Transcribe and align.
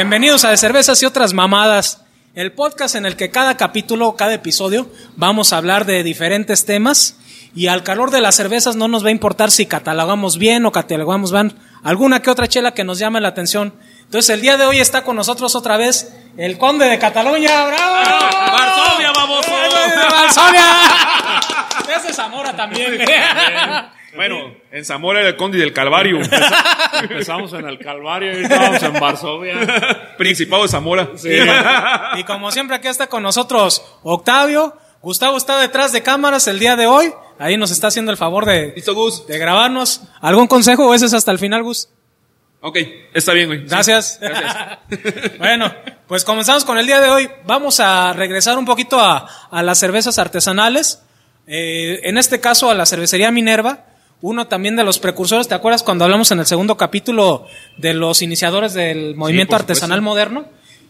Bienvenidos 0.00 0.46
a 0.46 0.50
De 0.50 0.56
Cervezas 0.56 1.02
y 1.02 1.04
otras 1.04 1.34
mamadas, 1.34 2.00
el 2.34 2.52
podcast 2.52 2.94
en 2.94 3.04
el 3.04 3.16
que 3.16 3.30
cada 3.30 3.58
capítulo, 3.58 4.16
cada 4.16 4.32
episodio, 4.32 4.90
vamos 5.16 5.52
a 5.52 5.58
hablar 5.58 5.84
de 5.84 6.02
diferentes 6.02 6.64
temas 6.64 7.18
y 7.54 7.66
al 7.66 7.82
calor 7.82 8.10
de 8.10 8.22
las 8.22 8.34
cervezas 8.34 8.76
no 8.76 8.88
nos 8.88 9.04
va 9.04 9.08
a 9.08 9.12
importar 9.12 9.50
si 9.50 9.66
catalogamos 9.66 10.38
bien 10.38 10.64
o 10.64 10.72
catalogamos 10.72 11.32
mal 11.32 11.54
alguna 11.82 12.22
que 12.22 12.30
otra 12.30 12.48
chela 12.48 12.72
que 12.72 12.82
nos 12.82 12.98
llame 12.98 13.20
la 13.20 13.28
atención. 13.28 13.74
Entonces 14.04 14.30
el 14.30 14.40
día 14.40 14.56
de 14.56 14.64
hoy 14.64 14.80
está 14.80 15.04
con 15.04 15.16
nosotros 15.16 15.54
otra 15.54 15.76
vez 15.76 16.16
el 16.38 16.56
conde 16.56 16.86
de 16.86 16.98
Cataluña, 16.98 17.66
bravo. 17.66 17.94
Varsovia, 17.94 19.12
baboso. 19.12 19.50
Varsovia. 20.10 20.64
Es 21.94 22.04
de 22.04 22.14
Zamora 22.14 22.56
también. 22.56 23.04
Bueno, 24.14 24.54
en 24.72 24.84
Zamora 24.84 25.20
era 25.20 25.28
el 25.28 25.36
conde 25.36 25.58
del 25.58 25.72
Calvario. 25.72 26.18
Empezamos 27.02 27.52
en 27.52 27.66
el 27.68 27.78
Calvario 27.78 28.38
y 28.38 28.42
estábamos 28.42 28.82
en 28.82 28.92
Varsovia. 28.94 30.16
Principado 30.16 30.62
de 30.62 30.68
Zamora. 30.68 31.10
Y 32.18 32.24
como 32.24 32.50
siempre 32.50 32.76
aquí 32.76 32.88
está 32.88 33.06
con 33.06 33.22
nosotros 33.22 33.84
Octavio. 34.02 34.76
Gustavo 35.00 35.36
está 35.36 35.58
detrás 35.58 35.92
de 35.92 36.02
cámaras 36.02 36.46
el 36.48 36.58
día 36.58 36.76
de 36.76 36.86
hoy. 36.86 37.12
Ahí 37.38 37.56
nos 37.56 37.70
está 37.70 37.86
haciendo 37.86 38.10
el 38.10 38.18
favor 38.18 38.44
de, 38.44 38.72
¿Listo, 38.74 38.94
Gus? 38.94 39.26
de 39.26 39.38
grabarnos. 39.38 40.02
¿Algún 40.20 40.46
consejo 40.46 40.86
o 40.86 40.94
ese 40.94 41.06
es 41.06 41.14
hasta 41.14 41.30
el 41.32 41.38
final, 41.38 41.62
Gus? 41.62 41.88
Ok, 42.60 42.76
está 43.14 43.32
bien, 43.32 43.46
güey. 43.46 43.64
Gracias. 43.66 44.18
Gracias. 44.20 44.78
bueno, 45.38 45.72
pues 46.06 46.24
comenzamos 46.24 46.66
con 46.66 46.76
el 46.76 46.86
día 46.86 47.00
de 47.00 47.08
hoy. 47.08 47.30
Vamos 47.46 47.80
a 47.80 48.12
regresar 48.12 48.58
un 48.58 48.66
poquito 48.66 49.00
a, 49.00 49.26
a 49.50 49.62
las 49.62 49.78
cervezas 49.78 50.18
artesanales. 50.18 51.02
Eh, 51.46 52.00
en 52.04 52.18
este 52.18 52.40
caso 52.40 52.70
a 52.70 52.74
la 52.74 52.84
cervecería 52.84 53.30
Minerva. 53.30 53.86
Uno 54.22 54.46
también 54.46 54.76
de 54.76 54.84
los 54.84 54.98
precursores, 54.98 55.48
¿te 55.48 55.54
acuerdas 55.54 55.82
cuando 55.82 56.04
hablamos 56.04 56.30
en 56.30 56.40
el 56.40 56.46
segundo 56.46 56.76
capítulo 56.76 57.46
de 57.78 57.94
los 57.94 58.20
iniciadores 58.20 58.74
del 58.74 59.14
movimiento 59.16 59.56
artesanal 59.56 60.02
moderno? 60.02 60.44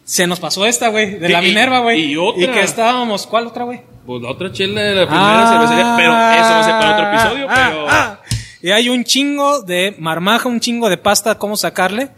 Se 0.05 0.27
nos 0.27 0.41
pasó 0.41 0.67
esta, 0.67 0.89
güey, 0.89 1.19
de 1.20 1.28
la 1.28 1.41
Y- 1.41 1.47
Minerva, 1.47 1.78
güey. 1.81 2.12
y 2.12 2.17
otra. 2.17 2.53
que 2.53 2.62
estábamos, 2.62 3.27
¿cuál 3.28 3.47
otra, 3.47 3.64
güey? 3.64 3.83
Pues 4.05 4.23
la 4.23 4.31
otra 4.31 4.51
chela 4.51 4.81
de 4.81 4.95
la 4.97 5.06
primera 5.06 5.48
cervecería. 5.48 5.95
Pero 5.97 6.11
eso 6.11 6.51
va 6.51 6.61
a 6.61 6.64
ser 6.64 6.73
para 6.73 6.92
otro 6.92 7.12
episodio. 7.12 7.47
Ah, 7.48 7.55
pero 7.70 7.86
ah. 7.89 8.20
Y 8.62 8.70
hay 8.73 8.89
un 8.89 9.05
chingo 9.05 9.62
de 9.62 9.95
marmaja, 9.98 10.48
un 10.48 10.58
chingo 10.58 10.89
de 10.89 10.97
pasta, 10.97 11.39
cómo 11.39 11.56
sacarle. 11.56 12.08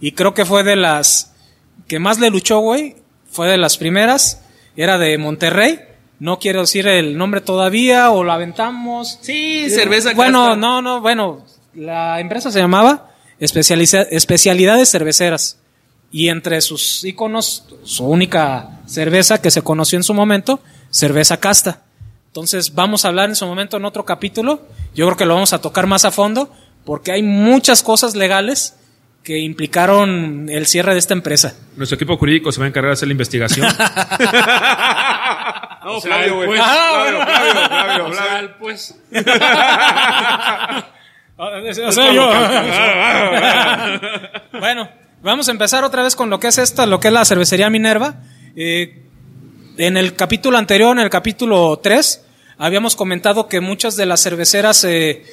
Y 0.00 0.12
creo 0.12 0.32
que 0.32 0.46
fue 0.46 0.64
de 0.64 0.76
las 0.76 1.34
que 1.86 1.98
más 1.98 2.18
le 2.18 2.30
luchó, 2.30 2.60
güey. 2.60 2.96
Fue 3.30 3.48
de 3.48 3.58
las 3.58 3.76
primeras. 3.76 4.42
Era 4.74 4.96
de 4.96 5.18
Monterrey. 5.18 5.78
No 6.22 6.38
quiero 6.38 6.60
decir 6.60 6.86
el 6.86 7.18
nombre 7.18 7.40
todavía 7.40 8.12
o 8.12 8.22
lo 8.22 8.30
aventamos. 8.32 9.18
Sí, 9.22 9.68
cerveza 9.70 10.14
Bueno, 10.14 10.44
casta. 10.50 10.56
no, 10.56 10.80
no, 10.80 11.00
bueno. 11.00 11.44
La 11.74 12.20
empresa 12.20 12.52
se 12.52 12.60
llamaba 12.60 13.10
Especializa- 13.40 14.06
Especialidades 14.08 14.88
Cerveceras. 14.88 15.58
Y 16.12 16.28
entre 16.28 16.60
sus 16.60 17.02
iconos, 17.04 17.64
su 17.82 18.04
única 18.06 18.68
cerveza 18.86 19.42
que 19.42 19.50
se 19.50 19.62
conoció 19.62 19.96
en 19.96 20.04
su 20.04 20.14
momento, 20.14 20.60
cerveza 20.90 21.38
casta. 21.40 21.82
Entonces 22.28 22.72
vamos 22.72 23.04
a 23.04 23.08
hablar 23.08 23.28
en 23.28 23.34
su 23.34 23.44
momento 23.44 23.76
en 23.78 23.84
otro 23.84 24.04
capítulo. 24.04 24.62
Yo 24.94 25.06
creo 25.06 25.16
que 25.16 25.24
lo 25.26 25.34
vamos 25.34 25.52
a 25.52 25.60
tocar 25.60 25.88
más 25.88 26.04
a 26.04 26.12
fondo 26.12 26.52
porque 26.84 27.10
hay 27.10 27.24
muchas 27.24 27.82
cosas 27.82 28.14
legales 28.14 28.76
que 29.22 29.38
implicaron 29.38 30.48
el 30.48 30.66
cierre 30.66 30.92
de 30.92 30.98
esta 30.98 31.14
empresa. 31.14 31.54
Nuestro 31.76 31.96
equipo 31.96 32.16
jurídico 32.16 32.50
se 32.50 32.58
va 32.58 32.66
a 32.66 32.68
encargar 32.68 32.90
de 32.90 32.94
hacer 32.94 33.08
la 33.08 33.12
investigación. 33.12 33.66
no, 35.84 35.96
O 35.96 36.00
sea, 36.00 36.24
el 36.24 36.32
pues. 36.32 36.60
Ah, 36.62 37.04
Flavio, 37.08 37.22
Flavio, 37.22 37.66
Flavio, 37.68 38.06
o 38.06 38.14
sea, 38.14 38.40
el 38.40 38.50
pues. 38.50 38.94
O 41.36 41.92
sea, 41.92 42.12
yo. 42.12 42.28
bueno, 44.58 44.88
vamos 45.22 45.48
a 45.48 45.52
empezar 45.52 45.84
otra 45.84 46.02
vez 46.02 46.16
con 46.16 46.30
lo 46.30 46.38
que 46.38 46.48
es 46.48 46.58
esta, 46.58 46.86
lo 46.86 47.00
que 47.00 47.08
es 47.08 47.14
la 47.14 47.24
cervecería 47.24 47.70
Minerva. 47.70 48.16
Eh, 48.54 49.02
en 49.78 49.96
el 49.96 50.14
capítulo 50.14 50.58
anterior, 50.58 50.96
en 50.96 51.02
el 51.02 51.10
capítulo 51.10 51.80
3, 51.82 52.24
habíamos 52.58 52.96
comentado 52.96 53.48
que 53.48 53.60
muchas 53.60 53.96
de 53.96 54.06
las 54.06 54.22
cerveceras, 54.22 54.84
eh, 54.84 55.24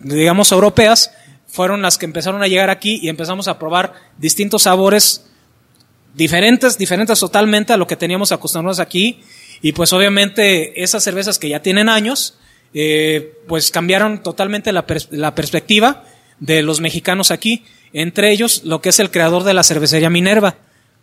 digamos, 0.00 0.52
europeas, 0.52 1.12
fueron 1.54 1.82
las 1.82 1.98
que 1.98 2.04
empezaron 2.04 2.42
a 2.42 2.48
llegar 2.48 2.68
aquí 2.68 2.98
y 3.00 3.08
empezamos 3.08 3.46
a 3.46 3.60
probar 3.60 3.92
distintos 4.18 4.62
sabores 4.62 5.24
diferentes, 6.12 6.76
diferentes 6.78 7.20
totalmente 7.20 7.72
a 7.72 7.76
lo 7.76 7.86
que 7.86 7.94
teníamos 7.94 8.32
acostumbrados 8.32 8.80
aquí. 8.80 9.20
Y 9.62 9.70
pues 9.70 9.92
obviamente 9.92 10.82
esas 10.82 11.04
cervezas 11.04 11.38
que 11.38 11.48
ya 11.48 11.62
tienen 11.62 11.88
años, 11.88 12.36
eh, 12.74 13.38
pues 13.46 13.70
cambiaron 13.70 14.20
totalmente 14.24 14.72
la, 14.72 14.84
la 15.10 15.36
perspectiva 15.36 16.02
de 16.40 16.62
los 16.62 16.80
mexicanos 16.80 17.30
aquí. 17.30 17.64
Entre 17.92 18.32
ellos, 18.32 18.64
lo 18.64 18.80
que 18.80 18.88
es 18.88 18.98
el 18.98 19.12
creador 19.12 19.44
de 19.44 19.54
la 19.54 19.62
cervecería 19.62 20.10
Minerva. 20.10 20.56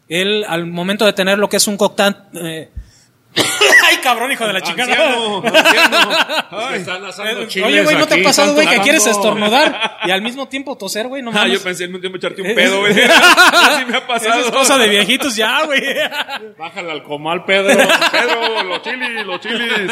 Él, 0.10 0.44
al 0.50 0.66
momento 0.66 1.06
de 1.06 1.14
tener 1.14 1.38
lo 1.40 1.48
que 1.48 1.58
es 1.58 1.68
un 1.68 1.78
cóctel... 1.78 2.14
¡Ay, 3.88 3.98
cabrón, 4.04 4.32
hijo 4.32 4.46
de 4.46 4.54
la 4.54 4.62
chingada! 4.62 4.92
Anciano, 4.94 5.38
anciano. 5.38 6.76
Están 6.76 7.06
asando 7.06 7.42
Oye, 7.66 7.84
güey, 7.84 7.96
¿no 7.96 8.06
te 8.08 8.20
ha 8.20 8.24
pasado, 8.24 8.54
güey, 8.54 8.68
que 8.68 8.80
quieres 8.82 9.08
estornudar 9.08 10.00
y 10.06 10.12
al 10.12 10.22
mismo 10.22 10.48
tiempo 10.50 10.78
toser, 10.78 11.08
güey? 11.08 11.22
No 11.22 11.32
Ah, 11.32 11.36
mames. 11.36 11.54
yo 11.54 11.64
pensé 11.64 11.86
en 11.86 11.96
un 11.96 12.02
tiempo 12.02 12.18
echarte 12.18 12.42
un 12.42 12.54
pedo, 12.54 12.80
güey. 12.82 12.94
Así 13.54 13.86
me 13.86 13.98
ha 13.98 14.06
pasado. 14.06 14.40
Esa 14.40 14.48
es 14.50 14.52
cosa 14.54 14.78
de 14.78 14.90
viejitos 14.90 15.36
ya, 15.36 15.64
güey. 15.66 15.82
Bájale 16.58 16.92
al 16.92 17.04
comal, 17.04 17.46
Pedro. 17.46 17.78
Pedro, 18.12 18.64
los 18.64 18.82
chilis, 18.82 19.26
los 19.26 19.40
chilis. 19.40 19.92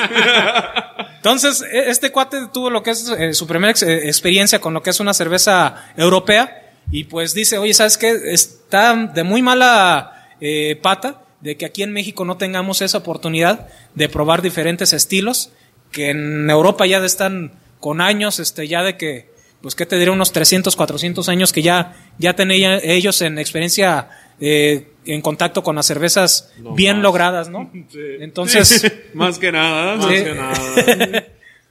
Entonces, 1.17 1.61
e- 1.61 1.89
este 1.89 2.11
cuate 2.11 2.47
tuvo 2.53 2.69
lo 2.69 2.83
que 2.83 2.91
es 2.91 3.09
eh, 3.17 3.33
su 3.33 3.47
primera 3.47 3.71
ex- 3.71 3.83
eh, 3.83 4.07
experiencia 4.07 4.59
con 4.59 4.73
lo 4.73 4.81
que 4.81 4.89
es 4.89 4.99
una 4.99 5.13
cerveza 5.13 5.91
europea 5.97 6.71
y 6.91 7.05
pues 7.05 7.33
dice, 7.33 7.57
oye, 7.57 7.73
¿sabes 7.73 7.97
qué? 7.97 8.17
Está 8.25 8.95
de 8.95 9.23
muy 9.23 9.41
mala 9.41 10.27
eh, 10.41 10.77
pata 10.81 11.21
de 11.41 11.55
que 11.57 11.65
aquí 11.65 11.83
en 11.83 11.91
México 11.93 12.25
no 12.25 12.37
tengamos 12.37 12.81
esa 12.81 12.97
oportunidad 12.99 13.67
de 13.95 14.09
probar 14.09 14.41
diferentes 14.41 14.93
estilos 14.93 15.51
que 15.91 16.09
en 16.11 16.49
Europa 16.49 16.85
ya 16.85 16.97
están 16.97 17.53
con 17.79 18.01
años, 18.01 18.39
este, 18.39 18.67
ya 18.67 18.83
de 18.83 18.97
que, 18.97 19.29
pues, 19.61 19.73
¿qué 19.75 19.85
te 19.85 19.97
diré? 19.97 20.11
Unos 20.11 20.31
300, 20.33 20.75
400 20.75 21.29
años 21.29 21.51
que 21.53 21.61
ya, 21.61 21.95
ya 22.17 22.35
tenían 22.35 22.79
ellos 22.83 23.21
en 23.21 23.39
experiencia 23.39 24.09
eh, 24.41 24.91
en 25.05 25.21
contacto 25.21 25.63
con 25.63 25.75
las 25.75 25.85
cervezas 25.85 26.51
No 26.59 26.73
bien 26.73 26.97
más. 26.97 27.03
logradas, 27.03 27.49
¿no? 27.49 27.71
Entonces... 28.19 28.91
Más 29.13 29.39
que 29.39 29.51
nada. 29.51 29.95
Más 29.97 30.05
Sí. 30.07 30.23
que 30.23 30.33
nada. 30.35 31.23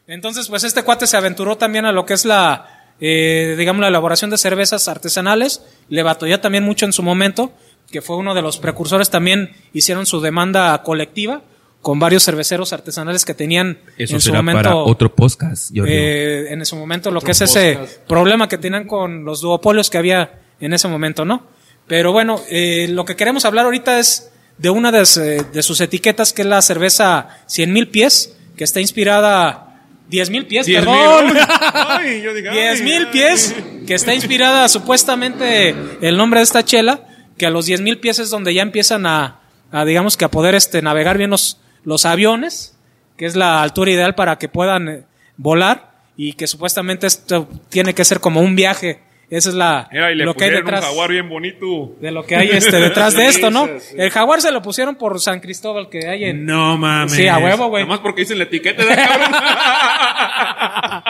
Entonces, 0.06 0.48
pues 0.48 0.64
este 0.64 0.82
cuate 0.82 1.06
se 1.06 1.16
aventuró 1.16 1.56
también 1.56 1.84
a 1.84 1.92
lo 1.92 2.06
que 2.06 2.14
es 2.14 2.24
la, 2.24 2.92
eh, 3.00 3.54
digamos, 3.58 3.80
la 3.82 3.88
elaboración 3.88 4.30
de 4.30 4.38
cervezas 4.38 4.88
artesanales. 4.88 5.62
Le 5.88 6.02
batalló 6.02 6.40
también 6.40 6.64
mucho 6.64 6.86
en 6.86 6.92
su 6.94 7.02
momento, 7.02 7.52
que 7.90 8.02
fue 8.02 8.16
uno 8.16 8.34
de 8.34 8.42
los 8.42 8.58
precursores 8.58 9.10
también 9.10 9.52
hicieron 9.72 10.06
su 10.06 10.20
demanda 10.20 10.82
colectiva 10.82 11.42
con 11.80 11.98
varios 12.00 12.24
cerveceros 12.24 12.72
artesanales 12.72 13.24
que 13.24 13.34
tenían 13.34 13.78
Eso 13.96 14.14
en 14.16 14.20
su 14.20 14.26
será 14.30 14.38
momento 14.42 14.62
para 14.62 14.76
otro 14.76 15.14
podcast, 15.14 15.70
Giorgio. 15.72 15.94
eh, 15.94 16.52
en 16.52 16.66
su 16.66 16.76
momento 16.76 17.10
lo 17.10 17.20
que 17.20 17.30
es 17.30 17.40
ese 17.40 17.74
podcast. 17.76 17.98
problema 18.08 18.48
que 18.48 18.58
tenían 18.58 18.86
con 18.86 19.24
los 19.24 19.40
duopolios 19.40 19.88
que 19.88 19.98
había 19.98 20.40
en 20.60 20.72
ese 20.72 20.88
momento, 20.88 21.24
¿no? 21.24 21.46
Pero 21.86 22.12
bueno, 22.12 22.40
eh, 22.50 22.88
lo 22.90 23.04
que 23.04 23.16
queremos 23.16 23.44
hablar 23.44 23.64
ahorita 23.64 23.98
es 24.00 24.30
de 24.58 24.70
una 24.70 24.90
de, 24.90 25.44
de 25.52 25.62
sus 25.62 25.80
etiquetas 25.80 26.32
que 26.32 26.42
es 26.42 26.48
la 26.48 26.60
cerveza 26.62 27.28
100 27.46 27.72
mil 27.72 27.88
pies, 27.88 28.36
que 28.56 28.64
está 28.64 28.80
inspirada 28.80 29.84
10 30.08 30.30
mil 30.30 30.46
pies, 30.46 30.66
10,000. 30.66 30.84
perdón. 30.94 31.36
Ay, 31.88 32.22
yo 32.22 32.34
digo, 32.34 32.50
ay, 32.50 32.56
10 32.58 32.82
mil 32.82 33.04
ay. 33.06 33.12
pies, 33.12 33.54
que 33.86 33.94
está 33.94 34.14
inspirada 34.14 34.68
supuestamente 34.68 35.74
el 36.00 36.16
nombre 36.16 36.40
de 36.40 36.44
esta 36.44 36.64
chela, 36.64 37.06
que 37.38 37.46
a 37.46 37.50
los 37.50 37.66
10 37.66 37.80
mil 37.80 37.98
pies 37.98 38.18
es 38.18 38.30
donde 38.30 38.52
ya 38.52 38.62
empiezan 38.62 39.06
a, 39.06 39.40
a, 39.70 39.84
digamos 39.84 40.16
que 40.16 40.24
a 40.24 40.30
poder 40.30 40.54
este, 40.54 40.82
navegar 40.82 41.16
bien 41.16 41.30
los, 41.30 41.60
los 41.84 42.04
aviones, 42.04 42.76
que 43.16 43.26
es 43.26 43.36
la 43.36 43.62
altura 43.62 43.90
ideal 43.90 44.14
para 44.14 44.36
que 44.36 44.48
puedan 44.48 44.88
eh, 44.88 45.02
volar 45.36 45.92
y 46.16 46.34
que 46.34 46.46
supuestamente 46.46 47.06
esto 47.06 47.48
tiene 47.70 47.94
que 47.94 48.04
ser 48.04 48.20
como 48.20 48.40
un 48.40 48.56
viaje. 48.56 49.00
Esa 49.30 49.50
es 49.50 49.54
la, 49.54 49.88
Mira, 49.92 50.10
y 50.10 50.14
le 50.14 50.24
lo 50.24 50.34
que 50.34 50.44
hay 50.44 50.50
pusieron 50.50 50.66
detrás 50.66 50.84
un 50.84 50.88
jaguar 50.88 51.10
bien 51.10 51.28
bonito. 51.28 51.94
de 52.00 52.10
lo 52.10 52.24
que 52.24 52.36
hay 52.36 52.48
este, 52.48 52.78
detrás 52.78 53.14
de 53.14 53.26
esto, 53.26 53.50
¿no? 53.50 53.66
Sí, 53.66 53.72
sí. 53.80 53.94
El 53.98 54.10
jaguar 54.10 54.40
se 54.40 54.50
lo 54.50 54.62
pusieron 54.62 54.96
por 54.96 55.20
San 55.20 55.40
Cristóbal 55.40 55.90
que 55.90 56.08
hay 56.08 56.24
en... 56.24 56.46
No 56.46 56.78
mames. 56.78 57.12
Sí, 57.12 57.28
a 57.28 57.38
huevo, 57.38 57.68
güey. 57.68 57.84
Nomás 57.84 58.00
porque 58.00 58.22
dicen 58.22 58.38
la 58.38 58.44
etiqueta 58.44 58.84
de 58.84 58.94
cabrón. 58.94 59.32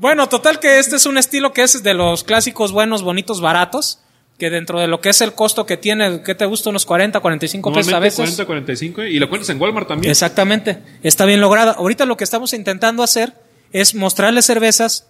Bueno, 0.00 0.30
total 0.30 0.60
que 0.60 0.78
este 0.78 0.96
es 0.96 1.04
un 1.04 1.18
estilo 1.18 1.52
que 1.52 1.60
es 1.60 1.82
de 1.82 1.92
los 1.92 2.24
clásicos 2.24 2.72
buenos, 2.72 3.02
bonitos, 3.02 3.42
baratos, 3.42 4.00
que 4.40 4.50
dentro 4.50 4.80
de 4.80 4.88
lo 4.88 5.00
que 5.00 5.10
es 5.10 5.20
el 5.20 5.34
costo 5.34 5.64
que 5.66 5.76
tiene, 5.76 6.22
¿qué 6.22 6.34
te 6.34 6.44
gusta? 6.46 6.70
Unos 6.70 6.84
40, 6.84 7.20
45 7.20 7.72
pesos 7.72 7.92
a 7.92 7.98
veces. 8.00 8.16
40, 8.16 8.44
45. 8.46 9.02
Y 9.04 9.20
lo 9.20 9.28
cuentas 9.28 9.48
en 9.50 9.60
Walmart 9.60 9.86
también. 9.86 10.10
Exactamente, 10.10 10.78
está 11.04 11.24
bien 11.26 11.40
lograda. 11.40 11.72
Ahorita 11.72 12.06
lo 12.06 12.16
que 12.16 12.24
estamos 12.24 12.52
intentando 12.52 13.04
hacer 13.04 13.34
es 13.72 13.94
mostrarles 13.94 14.46
cervezas 14.46 15.06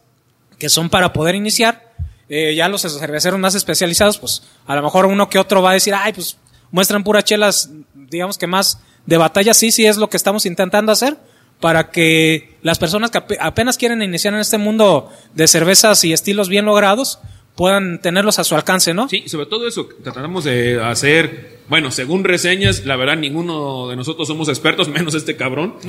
que 0.59 0.69
son 0.69 0.91
para 0.91 1.15
poder 1.15 1.35
iniciar. 1.35 1.89
Eh, 2.29 2.55
ya 2.55 2.69
los 2.69 2.83
cerveceros 2.83 3.41
más 3.41 3.55
especializados, 3.55 4.19
pues 4.19 4.43
a 4.67 4.77
lo 4.77 4.83
mejor 4.83 5.07
uno 5.07 5.29
que 5.31 5.39
otro 5.39 5.63
va 5.63 5.71
a 5.71 5.75
decir, 5.75 5.95
ay, 5.97 6.13
pues 6.13 6.37
muestran 6.71 7.03
puras 7.03 7.25
chelas, 7.25 7.71
digamos 7.95 8.37
que 8.39 8.47
más 8.47 8.79
de 9.07 9.17
batalla. 9.17 9.55
Sí, 9.55 9.73
sí 9.73 9.87
es 9.87 9.97
lo 9.97 10.09
que 10.11 10.17
estamos 10.17 10.45
intentando 10.47 10.93
hacer 10.93 11.17
para 11.61 11.91
que 11.91 12.57
las 12.63 12.79
personas 12.79 13.11
que 13.11 13.19
ape- 13.19 13.37
apenas 13.41 13.77
quieren 13.77 14.01
iniciar 14.03 14.33
en 14.35 14.41
este 14.41 14.59
mundo 14.59 15.11
de 15.35 15.47
cervezas 15.49 16.05
y 16.05 16.13
estilos 16.13 16.49
bien 16.49 16.65
logrados, 16.67 17.19
puedan 17.61 18.01
tenerlos 18.01 18.39
a 18.39 18.45
su 18.45 18.55
alcance, 18.55 18.95
¿no? 18.95 19.07
Sí, 19.07 19.29
sobre 19.29 19.45
todo 19.45 19.69
eso, 19.69 19.87
tratamos 20.03 20.45
de 20.45 20.83
hacer, 20.83 21.59
bueno, 21.69 21.91
según 21.91 22.25
reseñas, 22.25 22.87
la 22.87 22.97
verdad 22.97 23.19
ninguno 23.19 23.87
de 23.89 23.97
nosotros 23.97 24.27
somos 24.27 24.49
expertos, 24.49 24.89
menos 24.97 25.15
este 25.15 25.37
cabrón. 25.37 25.75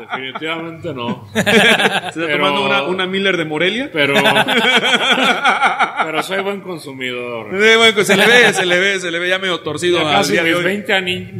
Definitivamente 0.00 0.92
no. 0.92 1.28
Se 1.32 1.38
está 1.38 2.10
Pero- 2.16 2.36
tomando 2.38 2.66
una, 2.66 2.82
una 2.82 3.06
Miller 3.06 3.36
de 3.36 3.44
Morelia. 3.44 3.90
Pero. 3.92 4.14
pero 6.04 6.22
soy 6.24 6.42
buen 6.42 6.62
consumidor. 6.62 7.54
Eh, 7.54 7.76
bueno, 7.76 7.94
pues 7.94 8.08
se 8.08 8.16
le 8.16 8.26
ve, 8.26 8.52
se 8.52 8.66
le 8.66 8.80
ve, 8.80 8.98
se 8.98 9.08
le 9.08 9.20
ve 9.20 9.28
ya 9.28 9.38
medio 9.38 9.60
torcido 9.60 10.02
Ya 10.02 10.16
casi 10.16 10.32
día 10.32 10.42
de 10.42 10.48
mis 10.48 10.58
hoy. 10.58 10.64
20 10.64 10.92
años. 10.92 11.30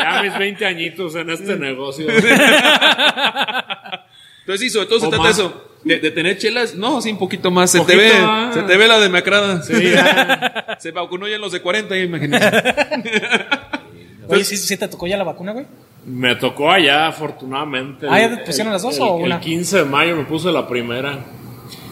Ya 0.00 0.20
mis 0.22 0.38
20 0.38 0.66
añitos 0.66 1.14
en 1.14 1.30
este 1.30 1.56
negocio. 1.56 2.06
Entonces 4.48 4.66
sí, 4.66 4.70
sobre 4.70 4.86
todo 4.86 5.00
se 5.00 5.08
trata 5.08 5.24
de 5.24 5.30
eso, 5.30 5.62
de, 5.84 5.98
de 5.98 6.10
tener 6.10 6.38
chelas, 6.38 6.74
no, 6.74 7.02
sí, 7.02 7.10
un 7.12 7.18
poquito 7.18 7.50
más, 7.50 7.70
se 7.70 7.80
te 7.80 7.94
ve, 7.94 8.12
ah. 8.14 8.50
se 8.54 8.62
te 8.62 8.78
ve 8.78 8.88
la 8.88 8.98
demacrada. 8.98 9.62
Sí. 9.62 9.74
Se 10.78 10.90
vacunó 10.90 11.28
ya 11.28 11.34
en 11.34 11.42
los 11.42 11.52
de 11.52 11.60
40, 11.60 11.98
imagínate. 11.98 12.74
Oye, 14.28 14.44
¿sí, 14.44 14.56
sí 14.56 14.78
te 14.78 14.88
tocó 14.88 15.06
ya 15.06 15.18
la 15.18 15.24
vacuna, 15.24 15.52
güey? 15.52 15.66
Me 16.06 16.34
tocó 16.36 16.70
allá, 16.70 17.08
afortunadamente. 17.08 18.06
Ah, 18.08 18.20
¿ya 18.20 18.30
te 18.30 18.44
pusieron 18.44 18.72
las 18.72 18.80
dos 18.80 18.98
o 19.00 19.16
una? 19.16 19.34
El 19.34 19.40
15 19.42 19.78
de 19.78 19.84
mayo 19.84 20.16
me 20.16 20.24
puse 20.24 20.50
la 20.50 20.66
primera. 20.66 21.18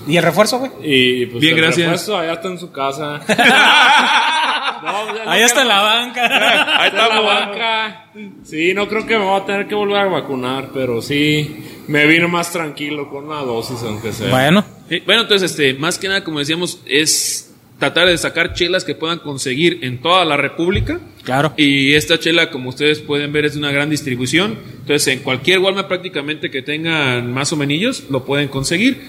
¿Y 0.07 0.17
el 0.17 0.23
refuerzo, 0.23 0.59
güey? 0.61 0.71
Y 0.83 1.27
pues 1.27 1.43
Bien, 1.43 1.57
el 1.57 1.61
gracias. 1.61 1.91
refuerzo 1.91 2.17
allá 2.17 2.33
está 2.33 2.49
en 2.49 2.59
su 2.59 2.73
casa. 2.73 3.21
No, 4.83 5.07
ya 5.17 5.25
no 5.25 5.31
Ahí 5.31 5.43
está 5.43 5.65
la 5.65 5.81
banca. 5.81 6.81
Ahí 6.81 6.89
está 6.89 7.05
está, 7.05 7.09
la 7.09 7.21
banca. 7.21 8.11
Sí, 8.45 8.75
no 8.75 8.87
creo 8.87 9.07
que 9.07 9.19
me 9.19 9.25
voy 9.25 9.41
a 9.41 9.45
tener 9.45 9.67
que 9.67 9.75
volver 9.75 9.97
a 9.97 10.05
vacunar, 10.05 10.69
pero 10.73 11.01
sí 11.01 11.76
me 11.89 12.07
vino 12.07 12.29
más 12.29 12.53
tranquilo 12.53 13.09
con 13.11 13.29
la 13.29 13.37
dosis, 13.43 13.83
aunque 13.83 14.13
sea. 14.13 14.31
bueno, 14.31 14.65
Sí, 14.89 15.03
Bueno, 15.05 15.23
entonces, 15.23 15.51
este, 15.51 15.75
más 15.75 15.99
que 15.99 16.09
nada, 16.09 16.23
como 16.25 16.39
decíamos, 16.39 16.81
es 16.87 17.53
tratar 17.79 18.07
de 18.09 18.17
sacar 18.17 18.55
chelas 18.55 18.85
que 18.85 18.95
puedan 18.95 19.19
conseguir 19.19 19.81
en 19.83 20.01
toda 20.01 20.25
la 20.25 20.37
República. 20.37 21.01
claro. 21.25 21.53
Y 21.57 21.95
esta 21.95 22.19
chela, 22.19 22.51
como 22.51 22.71
ustedes 22.71 23.01
pueden 23.01 23.33
ver, 23.33 23.45
es 23.45 23.53
de 23.55 23.59
una 23.59 23.71
gran 23.73 23.91
distribución. 23.91 24.59
Entonces, 24.81 25.09
en 25.09 25.19
cualquier 25.21 25.59
Walmart 25.59 25.89
prácticamente 25.89 26.51
que 26.51 26.63
tengan 26.63 27.33
más 27.33 27.53
o 27.53 27.57
menos, 27.57 28.05
lo 28.11 28.25
pueden 28.25 28.49
conseguir. 28.49 29.01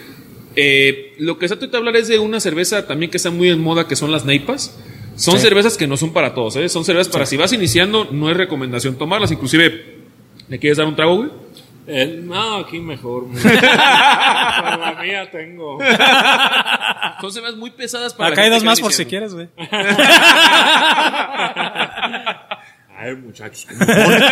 Eh, 0.55 1.13
lo 1.19 1.37
que 1.37 1.47
se 1.47 1.55
trata 1.55 1.73
de 1.73 1.77
hablar 1.77 1.95
es 1.95 2.07
de 2.07 2.17
una 2.19 2.39
cerveza 2.39 2.87
también 2.87 3.11
que 3.11 3.17
está 3.17 3.29
muy 3.29 3.49
en 3.49 3.59
moda, 3.61 3.87
que 3.87 3.95
son 3.95 4.11
las 4.11 4.25
neipas. 4.25 4.75
Son 5.15 5.35
Sí. 5.35 5.41
cervezas 5.41 5.77
que 5.77 5.87
no 5.87 5.95
son 5.97 6.11
para 6.13 6.33
todos, 6.33 6.55
¿eh? 6.57 6.67
Son 6.69 6.83
cervezas 6.83 7.11
para 7.11 7.25
si 7.25 7.37
vas 7.37 7.53
iniciando, 7.53 8.07
no 8.11 8.29
es 8.29 8.37
recomendación 8.37 8.97
tomarlas. 8.97 9.31
Inclusive, 9.31 9.97
¿le 10.49 10.59
quieres 10.59 10.77
dar 10.77 10.87
un 10.87 10.95
trago, 10.95 11.15
güey? 11.17 11.29
Eh, 11.87 12.19
no, 12.21 12.57
aquí 12.57 12.79
mejor. 12.79 13.27
Pero 13.33 13.49
la 13.61 14.99
mía 15.01 15.31
tengo. 15.31 15.79
Son 17.21 17.31
cervezas 17.31 17.57
muy 17.57 17.71
pesadas 17.71 18.13
para 18.13 18.29
la 18.29 18.33
Acá 18.33 18.43
hay 18.43 18.49
dos 18.49 18.63
más 18.63 18.81
por 18.81 18.91
si 18.91 19.05
quieres, 19.05 19.33
güey. 19.33 19.47
Ay, 22.99 23.15
muchachos. 23.15 23.67
Entonces, 23.69 24.31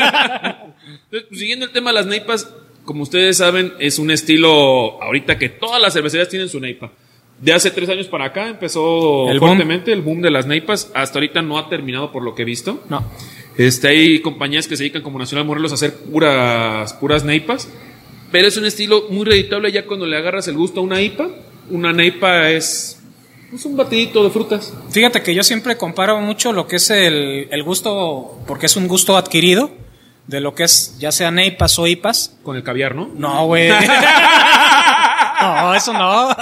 pues, 1.09 1.25
siguiendo 1.31 1.65
el 1.65 1.71
tema 1.71 1.91
de 1.91 1.95
las 1.95 2.07
neipas, 2.07 2.51
como 2.83 3.03
ustedes 3.03 3.37
saben, 3.37 3.73
es 3.79 3.99
un 3.99 4.11
estilo 4.11 5.01
ahorita 5.01 5.37
que 5.37 5.49
todas 5.49 5.81
las 5.81 5.93
cervecerías 5.93 6.29
tienen 6.29 6.49
su 6.49 6.59
neipa. 6.59 6.91
De 7.39 7.53
hace 7.53 7.69
tres 7.71 7.89
años 7.89 8.07
para 8.07 8.25
acá 8.25 8.47
empezó 8.47 9.29
El 9.29 9.39
boom. 9.39 9.49
fuertemente 9.51 9.91
el 9.91 10.01
boom 10.01 10.21
de 10.21 10.31
las 10.31 10.45
neipas. 10.47 10.91
Hasta 10.95 11.19
ahorita 11.19 11.41
no 11.41 11.57
ha 11.57 11.69
terminado 11.69 12.11
por 12.11 12.23
lo 12.23 12.33
que 12.33 12.41
he 12.43 12.45
visto. 12.45 12.83
No. 12.89 13.03
Este, 13.57 13.87
hay 13.87 14.19
compañías 14.19 14.67
que 14.67 14.75
se 14.75 14.83
dedican 14.83 15.01
como 15.01 15.17
Nacional 15.17 15.45
Morelos 15.45 15.71
a 15.71 15.75
hacer 15.75 15.95
puras, 15.95 16.93
puras 16.93 17.23
neipas. 17.23 17.69
Pero 18.31 18.47
es 18.47 18.57
un 18.57 18.65
estilo 18.65 19.05
muy 19.09 19.25
reditable 19.25 19.71
ya 19.71 19.85
cuando 19.85 20.05
le 20.05 20.17
agarras 20.17 20.47
el 20.47 20.55
gusto 20.55 20.81
a 20.81 20.83
una 20.83 21.01
IPA. 21.01 21.29
Una 21.69 21.93
neipa 21.93 22.49
es, 22.49 22.99
es 23.53 23.65
un 23.65 23.77
batidito 23.77 24.23
de 24.23 24.29
frutas. 24.29 24.73
Fíjate 24.89 25.23
que 25.23 25.33
yo 25.33 25.43
siempre 25.43 25.77
comparo 25.77 26.19
mucho 26.19 26.51
lo 26.51 26.67
que 26.67 26.75
es 26.75 26.89
el, 26.89 27.47
el 27.49 27.63
gusto, 27.63 28.39
porque 28.45 28.65
es 28.65 28.75
un 28.75 28.87
gusto 28.87 29.15
adquirido, 29.15 29.71
de 30.27 30.41
lo 30.41 30.53
que 30.53 30.63
es 30.63 30.97
ya 30.99 31.11
sea 31.11 31.31
neipas 31.31 31.79
o 31.79 31.87
ipas. 31.87 32.35
Con 32.43 32.57
el 32.57 32.63
caviar, 32.63 32.93
¿no? 32.93 33.09
No, 33.15 33.45
güey. 33.45 33.69
no, 35.41 35.73
eso 35.73 35.93
no. 35.93 36.35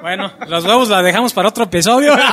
bueno, 0.00 0.32
los 0.48 0.64
huevos 0.64 0.88
la 0.88 1.02
dejamos 1.02 1.32
para 1.32 1.48
otro 1.48 1.64
episodio. 1.64 2.16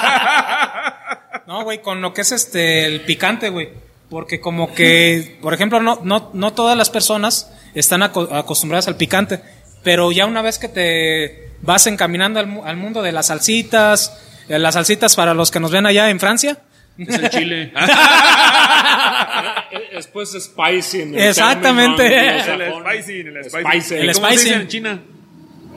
no, 1.58 1.64
güey, 1.64 1.82
con 1.82 2.02
lo 2.02 2.14
que 2.14 2.22
es 2.22 2.32
este 2.34 2.86
el 2.86 3.02
picante, 3.02 3.50
güey. 3.50 3.70
Porque 4.10 4.40
como 4.42 4.74
que, 4.74 5.38
por 5.42 5.54
ejemplo, 5.54 5.82
no, 5.82 6.00
no, 6.04 6.30
no 6.34 6.54
todas 6.54 6.78
las 6.78 6.90
personas 6.90 7.52
están 7.74 8.02
aco- 8.04 8.30
acostumbradas 8.32 8.88
al 8.88 8.98
picante. 8.98 9.40
Pero 9.84 10.12
ya 10.12 10.26
una 10.26 10.42
vez 10.42 10.60
que 10.60 10.68
te 10.68 11.52
vas 11.62 11.88
encaminando 11.88 12.40
al, 12.40 12.48
mu- 12.48 12.64
al 12.66 12.76
mundo 12.76 13.02
de 13.02 13.12
las 13.14 13.28
salsitas, 13.28 14.20
eh, 14.50 14.60
las 14.60 14.74
salsitas 14.74 15.16
para 15.16 15.34
los 15.34 15.52
que 15.52 15.60
nos 15.60 15.72
ven 15.72 15.86
allá 15.86 16.10
en 16.10 16.20
Francia. 16.20 16.58
Es 16.98 17.16
el 17.16 17.30
chile. 17.30 17.74
Después 19.94 20.32
spicy. 20.32 21.02
En 21.02 21.16
el 21.16 21.22
Exactamente. 21.30 22.30
el 22.30 22.42
spicy, 22.42 23.20
el 23.22 23.44
spicy. 23.46 23.60
Spicy. 23.60 23.96
El 23.96 24.14
¿Cómo 24.14 24.28
se 24.28 24.32
dice 24.34 24.44
spicy. 24.48 24.54
en 24.62 24.68
China? 24.68 25.00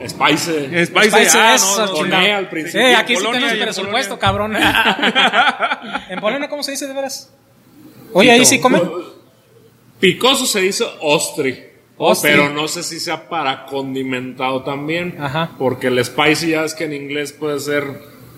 Spicy. 0.07 0.87
Spicy. 0.87 0.87
Spicy, 0.87 1.39
Ah, 1.39 1.55
eso, 1.55 1.87
no, 1.87 2.05
no, 2.07 2.17
al 2.17 2.49
principio. 2.49 2.87
Sí, 2.89 2.95
aquí 2.95 3.15
Polonia 3.15 3.41
sí 3.41 3.47
tenemos 3.57 3.77
presupuesto, 3.77 4.19
Polonia. 4.19 4.61
cabrón. 4.61 6.03
¿En 6.11 6.21
Polonia 6.21 6.49
cómo 6.49 6.63
se 6.63 6.73
dice 6.73 6.87
de 6.87 6.95
veras? 6.95 7.33
Oye, 8.13 8.31
ahí 8.31 8.45
sí 8.45 8.61
comen. 8.61 8.83
Picoso 10.01 10.47
se 10.47 10.61
dice 10.61 10.85
ostri. 11.01 11.65
Ostri. 11.97 12.31
Pero 12.31 12.49
no 12.51 12.69
sé 12.69 12.85
si 12.85 13.01
sea 13.01 13.29
para 13.29 13.67
condimentado 13.67 14.63
también. 14.63 15.17
Ajá. 15.21 15.51
Porque 15.59 15.89
el 15.89 16.05
spicy 16.05 16.51
ya 16.51 16.65
es 16.65 16.75
que 16.75 16.85
en 16.85 16.93
inglés 16.93 17.33
puede 17.33 17.59
ser 17.59 17.85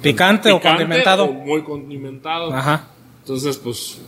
Picante, 0.01 0.51
o 0.51 0.57
picante 0.59 0.85
condimentado. 0.85 1.25
o 1.27 1.33
muy 1.33 1.63
condimentado. 1.63 2.55
Ajá. 2.55 2.87
Entonces, 3.21 3.59
pues 3.59 4.01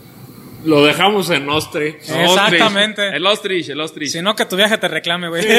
lo 0.65 0.83
dejamos 0.83 1.29
en 1.29 1.49
ostri. 1.49 1.95
Exactamente. 2.07 3.07
El 3.15 3.25
ostrich, 3.25 3.69
el 3.69 3.79
ostrich. 3.81 4.09
Si 4.11 4.21
no, 4.21 4.35
que 4.35 4.45
tu 4.45 4.55
viaje 4.55 4.77
te 4.77 4.87
reclame, 4.87 5.27
güey. 5.29 5.43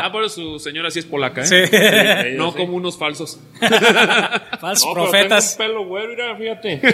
Ah, 0.00 0.10
por 0.12 0.22
eso 0.24 0.36
su 0.36 0.58
señora 0.60 0.90
sí 0.90 1.00
es 1.00 1.04
polaca, 1.06 1.42
¿eh? 1.42 1.46
Sí. 1.46 2.36
No 2.36 2.54
como 2.54 2.74
unos 2.74 2.96
falsos. 2.96 3.38
Falsos 4.60 4.86
No, 4.88 4.94
pero 4.94 5.10
profetas. 5.10 5.56
tengo 5.56 5.70
un 5.70 5.76
pelo 5.76 5.86
güero, 5.88 6.08
mira, 6.36 6.36
fíjate. 6.36 6.80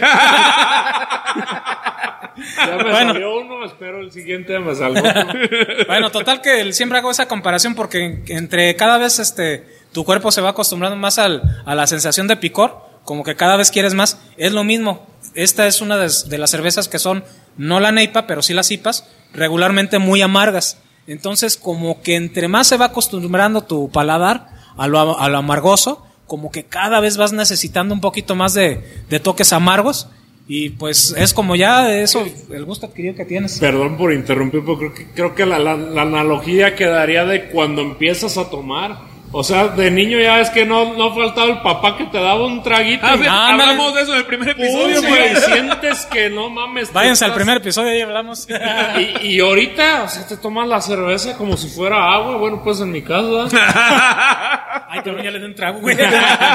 ya 2.56 2.76
me 2.76 2.90
Bueno. 2.90 3.12
salió 3.12 3.36
uno, 3.40 3.64
espero 3.64 4.00
el 4.00 4.10
siguiente 4.12 4.58
me 4.58 4.74
salga 4.74 5.00
otro. 5.00 5.40
Bueno, 5.86 6.10
total 6.10 6.40
que 6.40 6.72
siempre 6.72 6.98
hago 6.98 7.10
esa 7.10 7.28
comparación 7.28 7.74
porque 7.74 8.22
entre 8.28 8.74
cada 8.76 8.98
vez 8.98 9.18
este 9.18 9.64
tu 9.92 10.04
cuerpo 10.04 10.30
se 10.32 10.40
va 10.40 10.50
acostumbrando 10.50 10.96
más 10.96 11.18
al, 11.18 11.42
a 11.64 11.74
la 11.74 11.86
sensación 11.86 12.26
de 12.26 12.36
picor, 12.36 12.78
como 13.04 13.22
que 13.22 13.36
cada 13.36 13.56
vez 13.56 13.70
quieres 13.70 13.94
más. 13.94 14.20
Es 14.36 14.52
lo 14.52 14.64
mismo. 14.64 15.06
Esta 15.34 15.66
es 15.66 15.80
una 15.80 15.96
de, 15.98 16.38
las 16.38 16.50
cervezas 16.50 16.88
que 16.88 16.98
son 16.98 17.24
no 17.56 17.80
la 17.80 17.92
neipa, 17.92 18.26
pero 18.26 18.42
sí 18.42 18.54
las 18.54 18.70
IPAs, 18.70 19.06
regularmente 19.32 19.98
muy 19.98 20.22
amargas. 20.22 20.78
Entonces, 21.06 21.56
como 21.56 22.00
que 22.02 22.16
entre 22.16 22.48
más 22.48 22.66
se 22.68 22.76
va 22.76 22.86
acostumbrando 22.86 23.62
tu 23.62 23.90
paladar 23.90 24.48
a 24.76 24.86
lo, 24.86 25.18
a 25.18 25.28
lo 25.28 25.38
amargoso, 25.38 26.06
como 26.26 26.50
que 26.50 26.64
cada 26.64 27.00
vez 27.00 27.16
vas 27.16 27.32
necesitando 27.32 27.94
un 27.94 28.00
poquito 28.00 28.34
más 28.34 28.54
de, 28.54 29.04
de 29.10 29.20
toques 29.20 29.52
amargos. 29.52 30.08
Y 30.46 30.70
pues 30.70 31.14
es 31.16 31.32
como 31.32 31.56
ya 31.56 31.90
eso, 31.90 32.26
el 32.50 32.64
gusto 32.66 32.86
adquirido 32.86 33.14
que 33.14 33.24
tienes. 33.24 33.58
Perdón 33.60 33.96
por 33.96 34.12
interrumpir, 34.12 34.60
pero 34.64 34.78
creo 34.78 34.94
que, 34.94 35.06
creo 35.12 35.34
que 35.34 35.46
la- 35.46 35.58
la 35.58 36.02
analogía 36.02 36.74
quedaría 36.74 37.24
de 37.24 37.48
cuando 37.48 37.80
empiezas 37.82 38.36
a 38.36 38.50
tomar. 38.50 38.98
O 39.36 39.42
sea, 39.42 39.66
de 39.66 39.90
niño 39.90 40.20
ya 40.20 40.40
es 40.40 40.48
que 40.50 40.64
no, 40.64 40.94
no 40.94 41.12
faltaba 41.12 41.48
el 41.48 41.60
papá 41.60 41.96
que 41.96 42.04
te 42.04 42.18
daba 42.18 42.46
un 42.46 42.62
traguito. 42.62 43.04
Ah, 43.04 43.16
y- 43.20 43.26
hablamos 43.26 43.92
de 43.92 44.02
eso 44.02 44.12
en 44.12 44.18
el 44.18 44.26
primer 44.26 44.50
episodio, 44.50 45.00
güey, 45.00 45.10
güey. 45.32 45.36
sientes 45.36 46.06
que 46.06 46.30
no 46.30 46.48
mames. 46.50 46.92
Váyanse 46.92 47.24
al 47.24 47.34
primer 47.34 47.56
episodio 47.56 47.98
y 47.98 48.00
hablamos. 48.00 48.46
Y, 49.22 49.26
y 49.34 49.40
ahorita, 49.40 50.04
o 50.04 50.08
sea, 50.08 50.24
te 50.28 50.36
tomas 50.36 50.68
la 50.68 50.80
cerveza 50.80 51.36
como 51.36 51.56
si 51.56 51.68
fuera 51.68 52.12
agua. 52.14 52.36
Bueno, 52.36 52.60
pues 52.62 52.80
en 52.80 52.92
mi 52.92 53.02
casa. 53.02 53.48
Ay, 54.88 55.00
cabrón, 55.02 55.24
ya 55.24 55.30
le 55.32 55.38
di 55.40 55.44
un 55.46 55.54
trago, 55.54 55.80
güey. 55.80 55.96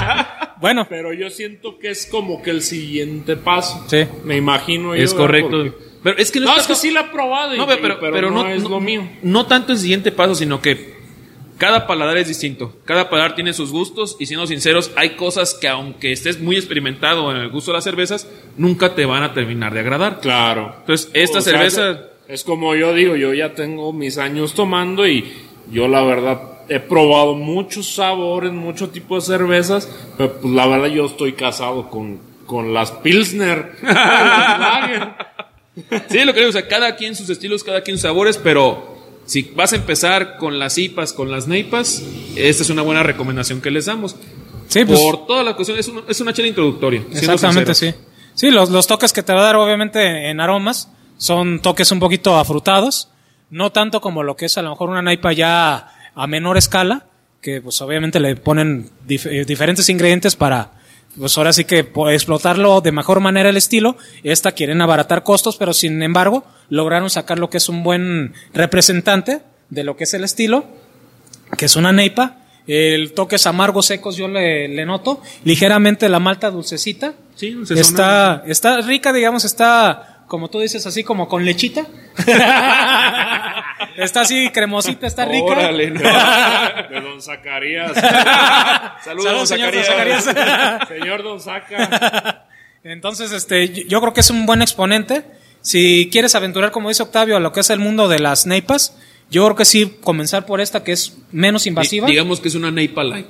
bueno, 0.61 0.85
Pero 0.89 1.11
yo 1.13 1.29
siento 1.29 1.77
que 1.79 1.89
es 1.91 2.05
como 2.05 2.41
que 2.41 2.51
el 2.51 2.61
siguiente 2.61 3.35
paso. 3.35 3.85
Sí. 3.89 4.05
Me 4.23 4.37
imagino 4.37 4.95
yo. 4.95 5.03
Es 5.03 5.13
correcto. 5.13 5.49
Porque- 5.49 5.73
Pero 6.03 6.17
es 6.17 6.31
que 6.31 6.39
no, 6.39 6.45
No, 6.53 6.57
es 6.57 6.65
que 6.67 6.75
sí 6.75 6.91
la 6.91 7.01
he 7.01 7.03
probado, 7.09 7.55
y- 7.55 7.57
No, 7.57 7.67
pero, 7.67 7.95
y- 7.95 7.97
pero, 7.99 8.31
no, 8.31 8.47
es 8.47 8.63
no- 8.63 8.69
lo 8.69 8.79
mío. 8.79 9.05
No 9.21 9.45
tanto 9.47 9.73
el 9.73 9.77
siguiente 9.79 10.13
paso, 10.13 10.33
sino 10.35 10.61
que 10.61 10.98
cada 11.59 11.85
paladar 11.87 12.17
es 12.17 12.29
distinto. 12.29 12.73
Cada 12.85 13.09
paladar 13.09 13.35
tiene 13.35 13.51
sus 13.53 13.71
gustos 13.71 14.15
y 14.17 14.25
siendo 14.25 14.47
sinceros, 14.47 14.91
hay 14.95 15.11
cosas 15.11 15.53
que 15.53 15.67
aunque 15.67 16.13
estés 16.13 16.39
muy 16.39 16.55
experimentado 16.55 17.29
en 17.31 17.37
el 17.37 17.49
gusto 17.49 17.71
de 17.71 17.77
las 17.77 17.83
cervezas, 17.83 18.27
nunca 18.55 18.95
te 18.95 19.05
van 19.05 19.23
a 19.23 19.33
terminar 19.33 19.73
de 19.73 19.81
agradar. 19.81 20.21
Claro. 20.21 20.73
Entonces, 20.79 21.11
esta 21.13 21.39
O 21.39 21.41
sea, 21.41 21.53
cerveza... 21.53 21.99
es 22.29 22.45
como 22.45 22.75
yo 22.75 22.93
digo, 22.93 23.17
yo 23.17 23.33
ya 23.33 23.53
tengo 23.55 23.91
mis 23.91 24.17
años 24.17 24.53
tomando 24.53 25.05
y 25.05 25.31
yo 25.69 25.89
la 25.89 26.01
verdad 26.01 26.41
he 26.69 26.79
probado 26.79 27.35
muchos 27.35 27.93
sabores, 27.93 28.53
muchos 28.53 28.93
tipos 28.93 29.27
de 29.27 29.37
cervezas, 29.37 29.91
pero 30.17 30.39
pues 30.39 30.53
la 30.53 30.65
verdad 30.65 30.87
yo 30.87 31.07
estoy 31.07 31.33
casado 31.33 31.89
con, 31.89 32.21
con 32.45 32.73
las 32.73 32.91
Pilsner. 32.91 33.73
Sí, 36.09 36.25
lo 36.25 36.33
que 36.33 36.39
digo, 36.39 36.49
o 36.49 36.51
sea, 36.51 36.67
cada 36.67 36.97
quien 36.97 37.15
sus 37.15 37.29
estilos, 37.29 37.63
cada 37.63 37.83
quien 37.83 37.95
sus 37.95 38.01
sabores, 38.01 38.37
pero 38.37 38.98
Si 39.29 39.43
vas 39.55 39.73
a 39.73 39.75
empezar 39.75 40.37
con 40.37 40.57
las 40.57 40.77
IPAs, 40.77 41.13
con 41.13 41.29
las 41.29 41.47
NEIPAs, 41.47 42.03
esta 42.35 42.63
es 42.63 42.69
una 42.71 42.81
buena 42.81 43.03
recomendación 43.03 43.61
que 43.61 43.69
les 43.69 43.85
damos. 43.85 44.15
Sí, 44.67 44.85
pues, 44.85 44.99
Por 44.99 45.27
toda 45.27 45.43
la 45.43 45.55
cuestión, 45.55 45.77
es 45.77 45.87
una, 45.87 46.01
es 46.07 46.19
una 46.19 46.33
chela 46.33 46.47
introductoria. 46.47 47.03
exactamente, 47.11 47.75
sí. 47.75 47.93
Sí, 48.33 48.49
los, 48.49 48.69
los 48.71 48.87
toques 48.87 49.13
que 49.13 49.21
te 49.21 49.31
va 49.33 49.41
a 49.41 49.43
dar, 49.43 49.55
obviamente, 49.57 50.29
en 50.29 50.39
aromas, 50.39 50.89
son 51.17 51.59
toques 51.61 51.91
un 51.91 51.99
poquito 51.99 52.37
afrutados. 52.37 53.09
No 53.51 53.71
tanto 53.71 54.01
como 54.01 54.23
lo 54.23 54.35
que 54.35 54.45
es 54.47 54.57
a 54.57 54.61
lo 54.63 54.71
mejor 54.71 54.89
una 54.89 55.01
naipa 55.01 55.31
ya 55.33 55.89
a 56.15 56.27
menor 56.27 56.57
escala, 56.57 57.05
que 57.41 57.61
pues 57.61 57.79
obviamente 57.81 58.19
le 58.19 58.35
ponen 58.35 58.89
dif- 59.07 59.27
eh, 59.31 59.45
diferentes 59.45 59.87
ingredientes 59.89 60.35
para, 60.35 60.71
pues 61.17 61.37
ahora 61.37 61.53
sí 61.53 61.65
que 61.65 61.83
po- 61.83 62.09
explotarlo 62.09 62.81
de 62.81 62.91
mejor 62.91 63.19
manera 63.19 63.49
el 63.49 63.57
estilo. 63.57 63.97
Esta 64.23 64.51
quieren 64.53 64.81
abaratar 64.81 65.23
costos, 65.23 65.57
pero 65.57 65.73
sin 65.73 66.01
embargo 66.03 66.43
lograron 66.69 67.09
sacar 67.09 67.39
lo 67.39 67.49
que 67.49 67.57
es 67.57 67.67
un 67.69 67.83
buen 67.83 68.33
representante 68.53 69.41
de 69.69 69.83
lo 69.83 69.95
que 69.97 70.03
es 70.05 70.13
el 70.13 70.23
estilo, 70.23 70.65
que 71.57 71.65
es 71.65 71.75
una 71.75 71.91
neipa. 71.91 72.35
El 72.67 73.13
toques 73.13 73.47
amargos 73.47 73.87
secos 73.87 74.15
yo 74.15 74.27
le, 74.27 74.67
le 74.67 74.85
noto. 74.85 75.21
Ligeramente 75.43 76.07
la 76.07 76.19
malta 76.19 76.51
dulcecita. 76.51 77.13
Sí, 77.35 77.53
sazonado. 77.65 77.81
Está, 77.81 78.43
está 78.45 78.81
rica, 78.81 79.11
digamos, 79.11 79.43
está, 79.45 80.23
como 80.27 80.49
tú 80.49 80.59
dices, 80.59 80.85
así 80.85 81.03
como 81.03 81.27
con 81.27 81.43
lechita. 81.43 81.87
está 83.97 84.21
así 84.21 84.49
cremosita, 84.51 85.07
está 85.07 85.25
rica. 85.25 85.45
Órale, 85.45 85.91
no. 85.91 85.99
De 86.89 87.01
don 87.01 87.21
Zacarías. 87.21 87.93
Saludos, 89.03 89.23
Saludos, 89.25 89.49
señor 89.49 89.73
Zacarías. 89.73 90.23
Zacarías. 90.23 90.87
Señor 90.87 91.23
don 91.23 91.39
Zaca. 91.39 92.47
Entonces, 92.83 93.31
este, 93.31 93.85
yo- 93.87 93.99
creo 94.01 94.13
que 94.13 94.21
es 94.21 94.29
un 94.29 94.45
buen 94.45 94.61
exponente. 94.61 95.23
Si 95.61 96.09
quieres 96.11 96.35
aventurar, 96.35 96.71
como 96.71 96.89
dice 96.89 97.03
Octavio, 97.03 97.35
a 97.35 97.39
lo 97.39 97.51
que 97.51 97.59
es 97.59 97.69
el 97.69 97.79
mundo 97.79 98.07
de 98.07 98.19
las 98.19 98.45
neipas, 98.45 98.97
yo 99.29 99.43
creo 99.45 99.55
que 99.55 99.65
sí, 99.65 99.97
comenzar 100.01 100.45
por 100.45 100.61
esta 100.61 100.83
que 100.83 100.93
es 100.93 101.17
menos 101.31 101.67
invasiva. 101.67 102.07
Di- 102.07 102.13
Digamos 102.13 102.39
que 102.39 102.47
es 102.47 102.55
una 102.55 102.71
Neipa 102.71 103.03
Light. 103.03 103.27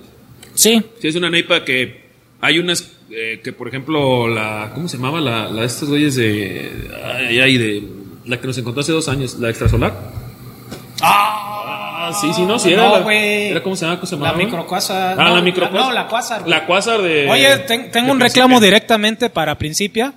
Sí, 0.54 0.84
Sí, 1.02 1.08
es 1.08 1.16
una 1.16 1.30
Neipa 1.30 1.64
que 1.66 2.10
hay 2.42 2.60
unas 2.60 2.92
eh, 3.12 3.42
que, 3.44 3.52
por 3.54 3.68
ejemplo, 3.68 4.28
la. 4.28 4.72
¿Cómo 4.76 4.88
se 4.88 4.98
llamaba? 4.98 5.20
La, 5.20 5.50
la 5.50 5.62
de 5.62 5.68
estos 5.68 5.90
güeyes 5.90 6.16
de. 6.16 6.72
Ay, 7.04 7.40
ay, 7.40 7.58
de. 7.58 7.84
La 8.26 8.40
que 8.40 8.46
nos 8.48 8.58
encontró 8.60 8.82
hace 8.82 8.92
dos 8.92 9.10
años, 9.10 9.36
la 9.40 9.50
extrasolar. 9.50 9.94
Ah, 12.10 12.14
sí, 12.20 12.34
sí, 12.34 12.42
no, 12.44 12.58
sí, 12.60 12.74
era. 12.74 12.84
No, 12.88 13.00
la-. 13.00 13.14
Era 13.14 13.64
como 13.64 13.76
se 13.76 13.82
llamaba, 13.86 14.00
¿cómo 14.00 14.08
se 14.10 14.16
la 14.16 14.22
llamaba? 14.22 14.38
microcuasar. 14.44 15.20
Ah, 15.20 15.24
no, 15.24 15.36
la 15.36 15.42
microcuasar. 15.42 15.88
No, 15.88 15.94
la 15.94 16.08
cuasar. 16.08 16.48
La 16.48 16.66
cuasar 16.66 17.02
de. 17.02 17.30
Oye, 17.30 17.58
ten- 17.60 17.92
tengo 17.92 18.08
de 18.08 18.12
un 18.14 18.20
reclamo 18.20 18.56
Principia. 18.56 18.66
directamente 18.68 19.30
para 19.30 19.58
Principia. 19.58 20.14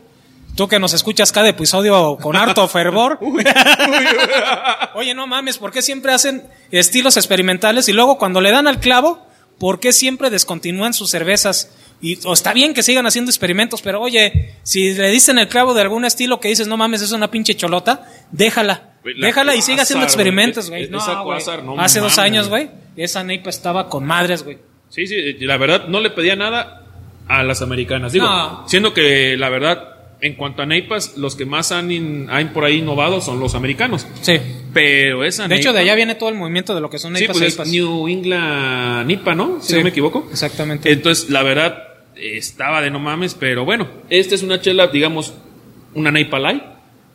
Tú 0.55 0.69
que 0.69 0.79
nos 0.79 0.93
escuchas 0.93 1.33
cada 1.33 1.49
episodio 1.49 2.19
con 2.21 2.37
harto 2.37 2.67
fervor. 2.69 3.19
Oye, 4.95 5.15
no 5.15 5.27
mames, 5.27 5.59
¿por 5.59 5.73
qué 5.73 5.83
siempre 5.83 6.13
hacen 6.13 6.43
estilos 6.71 7.17
experimentales 7.17 7.89
y 7.89 7.93
luego 7.93 8.19
cuando 8.19 8.41
le 8.41 8.51
dan 8.51 8.67
al 8.67 8.79
clavo, 8.79 9.25
¿por 9.59 9.81
qué 9.81 9.93
siempre 9.93 10.31
descontinúan 10.31 10.93
sus 10.95 11.11
cervezas? 11.11 11.71
Y 12.01 12.19
o 12.27 12.33
está 12.33 12.53
bien 12.53 12.75
que 12.75 12.83
sigan 12.83 13.07
haciendo 13.07 13.31
experimentos, 13.31 13.81
pero 13.81 14.01
oye, 14.01 14.57
si 14.63 14.93
le 14.93 15.09
dicen 15.11 15.39
el 15.39 15.49
clavo 15.49 15.73
de 15.73 15.83
algún 15.83 16.05
estilo 16.05 16.41
que 16.41 16.49
dices, 16.49 16.67
no 16.67 16.77
mames, 16.77 17.01
es 17.01 17.13
una 17.13 17.31
pinche 17.31 17.55
cholota, 17.55 18.07
déjala. 18.33 18.89
La 19.05 19.27
déjala 19.29 19.57
y 19.57 19.63
sigue 19.63 19.81
haciendo 19.81 20.05
experimentos, 20.05 20.69
güey. 20.71 20.85
es- 20.85 20.91
No, 20.91 20.99
no 21.65 21.81
Hace 21.81 22.01
dos 22.01 22.19
años, 22.19 22.49
güey. 22.49 22.71
esa 22.97 23.25
neipa 23.25 23.51
estaba 23.51 23.89
con 23.89 24.05
madres, 24.05 24.45
güey. 24.45 24.59
Sí, 24.89 25.07
sí, 25.07 25.33
la 25.41 25.57
verdad 25.57 25.89
no 25.89 26.01
le 26.01 26.11
pedía 26.11 26.37
nada 26.37 26.83
a 27.29 27.43
las 27.43 27.63
americanas. 27.63 28.13
Digo, 28.13 28.27
No. 28.27 28.65
siendo 28.69 28.93
que 28.93 29.37
la 29.39 29.49
verdad, 29.49 29.89
en 30.21 30.35
cuanto 30.35 30.63
a 30.63 30.67
Neipas, 30.67 31.17
los 31.17 31.35
que 31.35 31.47
más 31.47 31.73
han, 31.73 31.91
in- 31.91 32.29
han 32.31 32.53
por 32.53 32.65
ahí 32.65 32.77
innovado 32.79 33.21
son 33.21 33.41
los 33.41 33.55
americanos. 33.55 34.07
Sí. 34.21 34.39
Pero 34.73 35.25
esa 35.25 35.49
De 35.49 35.57
hecho, 35.57 35.73
de 35.73 35.81
allá 35.81 35.95
viene 35.95 36.15
todo 36.15 36.29
el 36.29 36.35
movimiento 36.37 36.75
de 36.75 36.81
lo 36.81 36.91
que 36.91 36.99
son 36.99 37.15
Sí, 37.17 37.21
neipas 37.21 37.39
pues 37.39 37.59
e 37.59 37.63
es. 37.63 37.69
New 37.71 38.07
England 38.09 39.07
Nipa, 39.07 39.35
¿no? 39.35 39.59
Si 39.61 39.69
Sí, 39.73 39.77
no 39.79 39.85
me 39.85 39.89
equivoco. 39.91 40.29
Exactamente. 40.31 40.93
Entonces, 40.93 41.29
la 41.31 41.43
verdad, 41.43 41.83
estaba 42.17 42.81
de 42.83 42.91
no 42.91 42.99
mames, 43.01 43.35
pero 43.35 43.65
bueno, 43.65 43.89
esta 44.11 44.35
es 44.35 44.43
una 44.43 44.61
chela, 44.61 44.87
digamos, 44.89 45.35
una 45.95 46.11
Neipa 46.13 46.39
Light. 46.39 46.63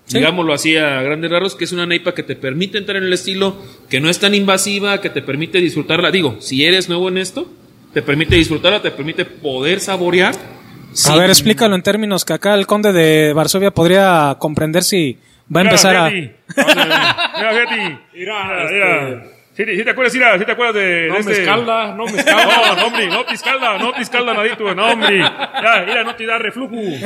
Sí. 0.08 0.18
Digámoslo 0.20 0.54
así 0.54 0.76
a 0.78 1.02
grandes 1.02 1.30
rasgos, 1.30 1.56
que 1.56 1.66
es 1.66 1.72
una 1.74 1.86
Neipa 1.86 2.14
que 2.16 2.24
te 2.24 2.36
permite 2.36 2.78
entrar 2.78 2.98
en 2.98 3.04
el 3.04 3.14
estilo, 3.14 3.58
que 3.90 4.00
no 4.00 4.10
es 4.10 4.20
tan 4.20 4.34
invasiva, 4.34 5.02
que 5.02 5.10
te 5.10 5.22
permite 5.22 5.60
disfrutarla. 5.60 6.12
Digo, 6.12 6.38
si 6.40 6.64
eres 6.66 6.88
nuevo 6.88 7.10
en 7.10 7.18
esto, 7.18 7.46
te 7.94 8.02
permite 8.02 8.36
disfrutarla, 8.38 8.82
te 8.82 8.92
permite 8.92 9.26
poder 9.26 9.82
saborear. 9.82 10.34
A 10.34 10.96
sin- 10.96 11.18
ver, 11.18 11.30
explícalo 11.30 11.76
en 11.76 11.82
términos 11.84 12.24
que 12.24 12.32
acá 12.34 12.54
el 12.56 12.66
conde 12.66 12.94
de 12.94 13.34
Varsovia 13.34 13.72
podría 13.72 14.36
comprender 14.40 14.84
si 14.84 15.18
va 15.54 15.60
a 15.60 15.64
empezar 15.64 15.96
a... 15.98 16.10
Mira, 16.10 16.36
Getty. 17.54 17.98
Mira, 18.14 18.68
Mira, 18.72 19.24
¿Sí, 19.58 19.66
te- 19.66 19.76
sí 19.76 19.84
te 19.84 19.90
acuerdas, 19.90 20.14
mira, 20.14 20.38
sí 20.38 20.46
te 20.46 20.52
acuerdas 20.52 20.76
de, 20.76 20.82
de 20.86 21.08
No 21.08 21.14
me 21.16 21.20
este? 21.20 21.40
escalda, 21.42 21.88
no 21.96 22.06
me 22.06 22.12
No, 22.12 22.18
escalda. 22.20 22.76
no, 22.76 22.86
hombre, 22.88 23.08
no 23.08 23.26
te 23.26 23.34
escalda, 23.34 23.78
no 23.80 23.92
te 23.92 24.02
escalda 24.04 24.34
nadito, 24.36 24.76
no, 24.76 24.86
hombre. 24.92 25.18
Ya, 25.20 25.84
mira, 25.86 26.04
no 26.04 26.16
te 26.16 26.26
da 26.28 26.38
reflujo. 26.38 26.76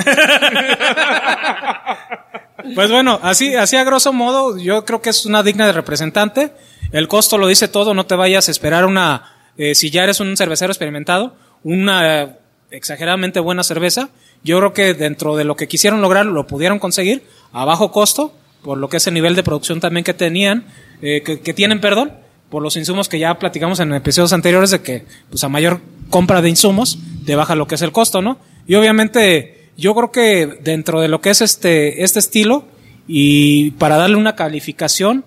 Pues 2.76 2.92
bueno, 2.92 3.20
así, 3.24 3.56
así 3.56 3.76
a 3.76 3.84
grosso 3.84 4.14
modo, 4.14 4.56
yo 4.58 4.86
creo 4.86 5.02
que 5.02 5.10
es 5.10 5.26
una 5.26 5.42
digna 5.42 5.66
de 5.66 5.74
representante. 5.74 6.52
El 6.92 7.08
costo 7.08 7.38
lo 7.40 7.48
dice 7.48 7.68
todo, 7.68 7.94
no 7.96 8.06
te 8.06 8.16
vayas 8.16 8.48
a 8.48 8.52
esperar 8.52 8.86
una, 8.86 9.34
eh, 9.58 9.74
si 9.74 9.90
ya 9.90 10.04
eres 10.04 10.20
un 10.20 10.38
cervecero 10.38 10.72
experimentado, 10.72 11.36
una 11.64 12.22
eh, 12.22 12.28
exageradamente 12.70 13.40
buena 13.40 13.64
cerveza. 13.64 14.10
Yo 14.44 14.60
creo 14.60 14.74
que 14.74 14.94
dentro 14.94 15.36
de 15.36 15.44
lo 15.44 15.56
que 15.56 15.68
quisieron 15.68 16.02
lograr 16.02 16.28
lo 16.28 16.46
pudieron 16.46 16.78
conseguir 16.78 17.24
a 17.52 17.66
bajo 17.66 17.92
costo, 17.92 18.32
por 18.64 18.78
lo 18.78 18.90
que 18.90 18.98
es 18.98 19.08
el 19.08 19.16
nivel 19.16 19.36
de 19.36 19.42
producción 19.44 19.80
también 19.80 20.04
que 20.04 20.14
tenían, 20.14 20.66
eh, 21.02 21.24
que, 21.26 21.42
que 21.42 21.54
tienen, 21.56 21.82
perdón, 21.82 22.14
por 22.52 22.62
los 22.62 22.76
insumos 22.76 23.10
que 23.10 23.18
ya 23.18 23.40
platicamos 23.40 23.80
en 23.80 23.94
episodios 23.94 24.34
anteriores 24.34 24.70
de 24.70 24.82
que, 24.82 25.06
pues 25.30 25.44
a 25.44 25.50
mayor 25.50 25.80
compra 26.10 26.42
de 26.42 26.50
insumos, 26.50 27.00
te 27.26 27.36
baja 27.36 27.56
lo 27.56 27.66
que 27.66 27.76
es 27.76 27.82
el 27.82 27.94
costo, 27.94 28.22
¿no? 28.22 28.38
Y 28.68 28.76
obviamente, 28.76 29.70
yo 29.78 29.96
creo 29.96 30.12
que 30.12 30.60
dentro 30.62 31.00
de 31.00 31.08
lo 31.08 31.22
que 31.22 31.30
es 31.30 31.42
este, 31.42 32.04
este 32.04 32.20
estilo, 32.20 32.66
y 33.08 33.72
para 33.72 33.96
darle 33.96 34.18
una 34.18 34.36
calificación, 34.36 35.24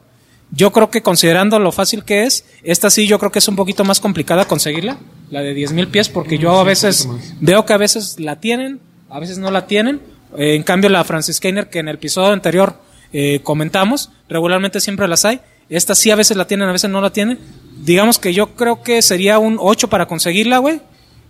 yo 0.51 0.71
creo 0.71 0.91
que 0.91 1.03
considerando 1.03 1.59
lo 1.59 1.73
fácil 1.73 2.05
que 2.05 2.25
es, 2.25 2.45
esta 2.63 2.91
sí 2.91 3.07
yo 3.07 3.19
creo 3.19 3.33
que 3.33 3.39
es 3.39 3.49
un 3.49 3.57
poquito 3.57 3.85
más 3.85 4.01
complicada 4.01 4.45
conseguirla, 4.45 4.99
la 5.31 5.41
de 5.41 5.57
10.000 5.57 5.89
pies, 5.89 6.11
porque 6.11 6.37
yo 6.37 6.61
a 6.61 6.65
veces 6.65 7.09
veo 7.41 7.65
que 7.65 7.73
a 7.73 7.79
veces 7.79 8.21
la 8.21 8.39
tienen, 8.39 8.81
a 9.09 9.19
veces 9.19 9.39
no 9.39 9.51
la 9.51 9.67
tienen. 9.67 10.03
Eh, 10.37 10.57
en 10.57 10.63
cambio, 10.63 10.91
la 10.91 11.03
Francis 11.05 11.37
Skinner, 11.37 11.71
que 11.71 11.79
en 11.79 11.89
el 11.89 11.97
episodio 11.97 12.33
anterior 12.33 12.77
eh, 13.15 13.41
comentamos, 13.43 14.11
regularmente 14.29 14.81
siempre 14.81 15.09
las 15.09 15.25
hay. 15.25 15.41
Esta 15.69 15.95
sí 15.95 16.11
a 16.11 16.17
veces 16.17 16.37
la 16.37 16.47
tienen, 16.47 16.69
a 16.69 16.73
veces 16.73 16.91
no 16.91 17.01
la 17.01 17.11
tienen. 17.11 17.39
Digamos 17.85 18.19
que 18.19 18.33
yo 18.33 18.55
creo 18.55 18.83
que 18.83 19.03
sería 19.03 19.39
un 19.39 19.57
8 19.59 19.89
para 19.89 20.07
conseguirla, 20.07 20.59
güey. 20.59 20.81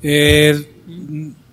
Eh, 0.02 0.68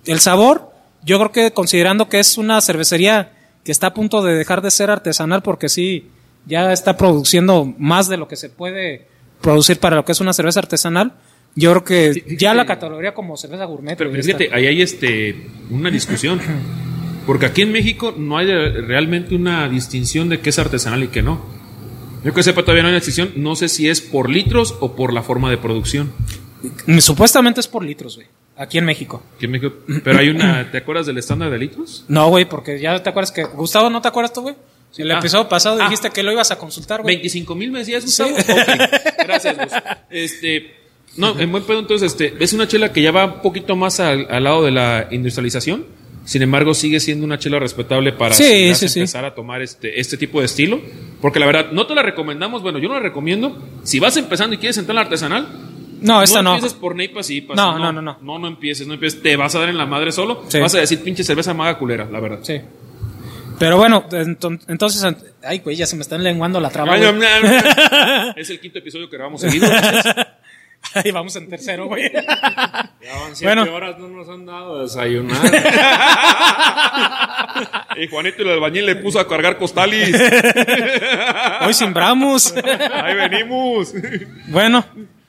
el 0.04 0.20
sabor, 0.20 0.72
yo 1.04 1.18
creo 1.18 1.32
que 1.32 1.52
considerando 1.52 2.08
que 2.08 2.20
es 2.20 2.38
una 2.38 2.60
cervecería 2.60 3.32
que 3.64 3.72
está 3.72 3.88
a 3.88 3.94
punto 3.94 4.22
de 4.22 4.34
dejar 4.34 4.60
de 4.62 4.70
ser 4.70 4.90
artesanal 4.90 5.42
porque 5.42 5.68
sí, 5.68 6.08
ya 6.46 6.72
está 6.72 6.96
produciendo 6.96 7.72
más 7.78 8.08
de 8.08 8.16
lo 8.16 8.28
que 8.28 8.36
se 8.36 8.48
puede 8.48 9.06
producir 9.40 9.78
para 9.78 9.96
lo 9.96 10.04
que 10.04 10.12
es 10.12 10.20
una 10.20 10.32
cerveza 10.32 10.60
artesanal, 10.60 11.14
yo 11.54 11.70
creo 11.70 11.84
que 11.84 12.36
ya 12.38 12.54
la 12.54 12.64
categoría 12.64 13.12
como 13.12 13.36
cerveza 13.36 13.64
gourmet. 13.64 13.96
Pero 13.96 14.10
fíjate, 14.10 14.50
ahí 14.52 14.66
hay 14.66 14.82
este, 14.82 15.48
una 15.70 15.90
discusión. 15.90 16.40
Porque 17.26 17.46
aquí 17.46 17.62
en 17.62 17.70
México 17.70 18.14
no 18.16 18.38
hay 18.38 18.46
realmente 18.46 19.34
una 19.34 19.68
distinción 19.68 20.28
de 20.28 20.40
qué 20.40 20.50
es 20.50 20.58
artesanal 20.58 21.04
y 21.04 21.08
qué 21.08 21.22
no. 21.22 21.44
Yo 22.24 22.32
que 22.34 22.42
sepa, 22.42 22.62
todavía 22.62 22.82
no 22.82 22.88
hay 22.88 22.92
una 22.92 23.00
distinción. 23.04 23.32
No 23.36 23.56
sé 23.56 23.68
si 23.68 23.88
es 23.88 24.00
por 24.00 24.30
litros 24.30 24.76
o 24.80 24.94
por 24.94 25.12
la 25.12 25.22
forma 25.22 25.50
de 25.50 25.58
producción. 25.58 26.12
Supuestamente 27.00 27.60
es 27.60 27.68
por 27.68 27.84
litros, 27.84 28.16
güey, 28.16 28.28
aquí 28.56 28.78
en 28.78 28.84
México. 28.84 29.22
Aquí 29.36 29.46
en 29.46 29.50
México. 29.52 29.74
Pero 30.04 30.18
hay 30.18 30.28
una. 30.28 30.70
¿Te 30.70 30.78
acuerdas 30.78 31.06
del 31.06 31.18
estándar 31.18 31.50
de 31.50 31.58
litros? 31.58 32.04
No, 32.08 32.28
güey, 32.28 32.44
porque 32.48 32.78
ya 32.80 33.02
te 33.02 33.10
acuerdas 33.10 33.32
que... 33.32 33.44
Gustavo, 33.44 33.90
¿no 33.90 34.00
te 34.00 34.08
acuerdas 34.08 34.32
tú, 34.32 34.42
güey? 34.42 34.54
El 34.96 35.10
Ah. 35.10 35.18
episodio 35.18 35.48
pasado 35.48 35.78
Ah. 35.80 35.84
dijiste 35.84 36.10
que 36.10 36.22
lo 36.22 36.30
ibas 36.32 36.50
a 36.50 36.58
consultar, 36.58 37.02
güey. 37.02 37.16
25 37.16 37.54
mil 37.54 37.70
me 37.72 37.80
decías, 37.80 38.04
Gustavo. 38.04 38.30
Ok, 38.30 38.46
Gracias, 39.26 39.56
Gus. 39.56 39.72
Este. 40.10 40.76
No, 41.16 41.38
en 41.38 41.50
buen 41.50 41.64
pedo, 41.64 41.78
entonces, 41.78 42.12
este, 42.12 42.34
es 42.42 42.52
una 42.54 42.66
chela 42.68 42.92
que 42.92 43.02
ya 43.02 43.10
va 43.10 43.24
un 43.26 43.42
poquito 43.42 43.74
más 43.76 44.00
al, 44.00 44.26
al 44.30 44.44
lado 44.44 44.64
de 44.64 44.70
la 44.70 45.08
industrialización. 45.10 45.84
Sin 46.24 46.40
embargo, 46.42 46.72
sigue 46.74 47.00
siendo 47.00 47.24
una 47.24 47.38
chela 47.38 47.58
respetable 47.58 48.12
para 48.12 48.34
Sí, 48.34 48.44
si 48.44 48.68
vas 48.68 48.78
sí, 48.78 48.86
a 48.86 48.88
sí. 48.88 48.98
empezar 49.00 49.24
a 49.24 49.34
tomar 49.34 49.60
este, 49.62 49.98
este 50.00 50.16
tipo 50.16 50.38
de 50.40 50.46
estilo. 50.46 50.80
Porque 51.20 51.40
la 51.40 51.46
verdad, 51.46 51.72
no 51.72 51.86
te 51.86 51.94
la 51.94 52.02
recomendamos. 52.02 52.62
Bueno, 52.62 52.78
yo 52.78 52.88
no 52.88 52.94
la 52.94 53.00
recomiendo. 53.00 53.60
Si 53.82 53.98
vas 53.98 54.16
empezando 54.16 54.54
y 54.54 54.58
quieres 54.58 54.78
entrar 54.78 54.92
en 54.92 54.96
la 54.96 55.02
artesanal, 55.02 55.48
No, 56.00 56.22
esta 56.22 56.40
no. 56.42 56.54
empieces 56.54 56.78
por 56.78 56.94
Neipas 56.94 57.28
y 57.30 57.38
Ipas. 57.38 57.56
No, 57.56 57.78
no, 57.78 57.92
no, 57.92 58.00
no. 58.02 58.18
No, 58.22 58.38
no 58.38 58.46
empieces, 58.48 58.86
no 58.86 58.94
empieces. 58.94 59.20
Te 59.22 59.34
vas 59.36 59.54
a 59.54 59.58
dar 59.60 59.68
en 59.68 59.78
la 59.78 59.86
madre 59.86 60.12
solo. 60.12 60.44
Sí. 60.48 60.58
Vas 60.60 60.74
a 60.74 60.78
decir 60.80 61.00
pinche 61.02 61.24
cerveza 61.24 61.54
maga 61.54 61.76
culera, 61.78 62.08
la 62.10 62.20
verdad. 62.20 62.38
Sí. 62.42 62.60
Pero 63.58 63.76
bueno, 63.76 64.04
enton- 64.10 64.60
entonces... 64.68 65.04
Ay, 65.44 65.58
güey, 65.58 65.76
ya 65.76 65.86
se 65.86 65.94
me 65.96 66.02
están 66.02 66.22
lenguando 66.22 66.58
la 66.60 66.70
traba, 66.70 66.94
Ay, 66.94 67.00
güey. 67.00 67.12
no, 67.12 67.18
no, 67.18 68.26
no. 68.26 68.32
es 68.36 68.48
el 68.50 68.58
quinto 68.60 68.78
episodio 68.78 69.08
que 69.10 69.16
grabamos 69.16 69.40
seguido. 69.40 69.68
Ahí 71.04 71.10
vamos 71.10 71.34
en 71.36 71.48
tercero, 71.48 71.86
güey. 71.86 72.10
Ya 72.12 72.22
van 73.20 73.34
siete 73.34 73.54
Bueno. 73.54 73.74
horas, 73.74 73.98
no 73.98 74.08
nos 74.08 74.28
han 74.28 74.44
dado 74.46 74.78
a 74.80 74.82
desayunar. 74.82 75.38
Y 77.96 78.08
Juanito 78.08 78.42
el 78.42 78.48
albañil 78.50 78.86
le 78.86 78.96
puso 78.96 79.20
a 79.20 79.28
cargar 79.28 79.58
costales. 79.58 80.10
Hoy 81.66 81.74
simbramos. 81.74 82.54
Ahí 82.94 83.14
venimos. 83.14 83.92
Bueno, 84.48 84.84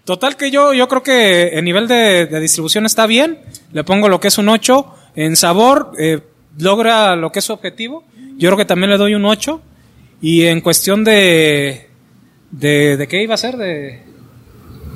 total 0.05 0.38
que 0.38 0.50
yo, 0.50 0.74
yo 0.74 0.88
creo 0.88 1.03
que 1.03 1.50
el 1.50 1.65
nivel 1.65 1.88
de, 1.88 2.25
de 2.25 2.39
distribución 2.39 2.86
está 2.86 3.05
bien. 3.05 3.39
Le 3.74 3.84
pongo 3.84 4.08
lo 4.08 4.20
que 4.20 4.29
es 4.29 4.38
un 4.38 4.48
8. 4.50 4.96
En 5.15 5.36
sabor, 5.36 5.91
eh, 6.00 6.22
logra 6.58 7.15
lo 7.17 7.32
que 7.32 7.39
es 7.39 7.46
su 7.46 7.53
objetivo. 7.53 8.05
Yo 8.38 8.50
creo 8.50 8.58
que 8.58 8.65
también 8.65 8.89
le 8.91 8.98
doy 8.98 9.13
un 9.13 9.25
8. 9.25 9.62
Y 10.22 10.46
en 10.46 10.62
cuestión 10.62 11.03
de. 11.03 11.89
¿De, 12.50 12.96
de 12.98 13.08
qué 13.08 13.22
iba 13.22 13.34
a 13.34 13.38
ser? 13.38 13.58
De. 13.58 14.03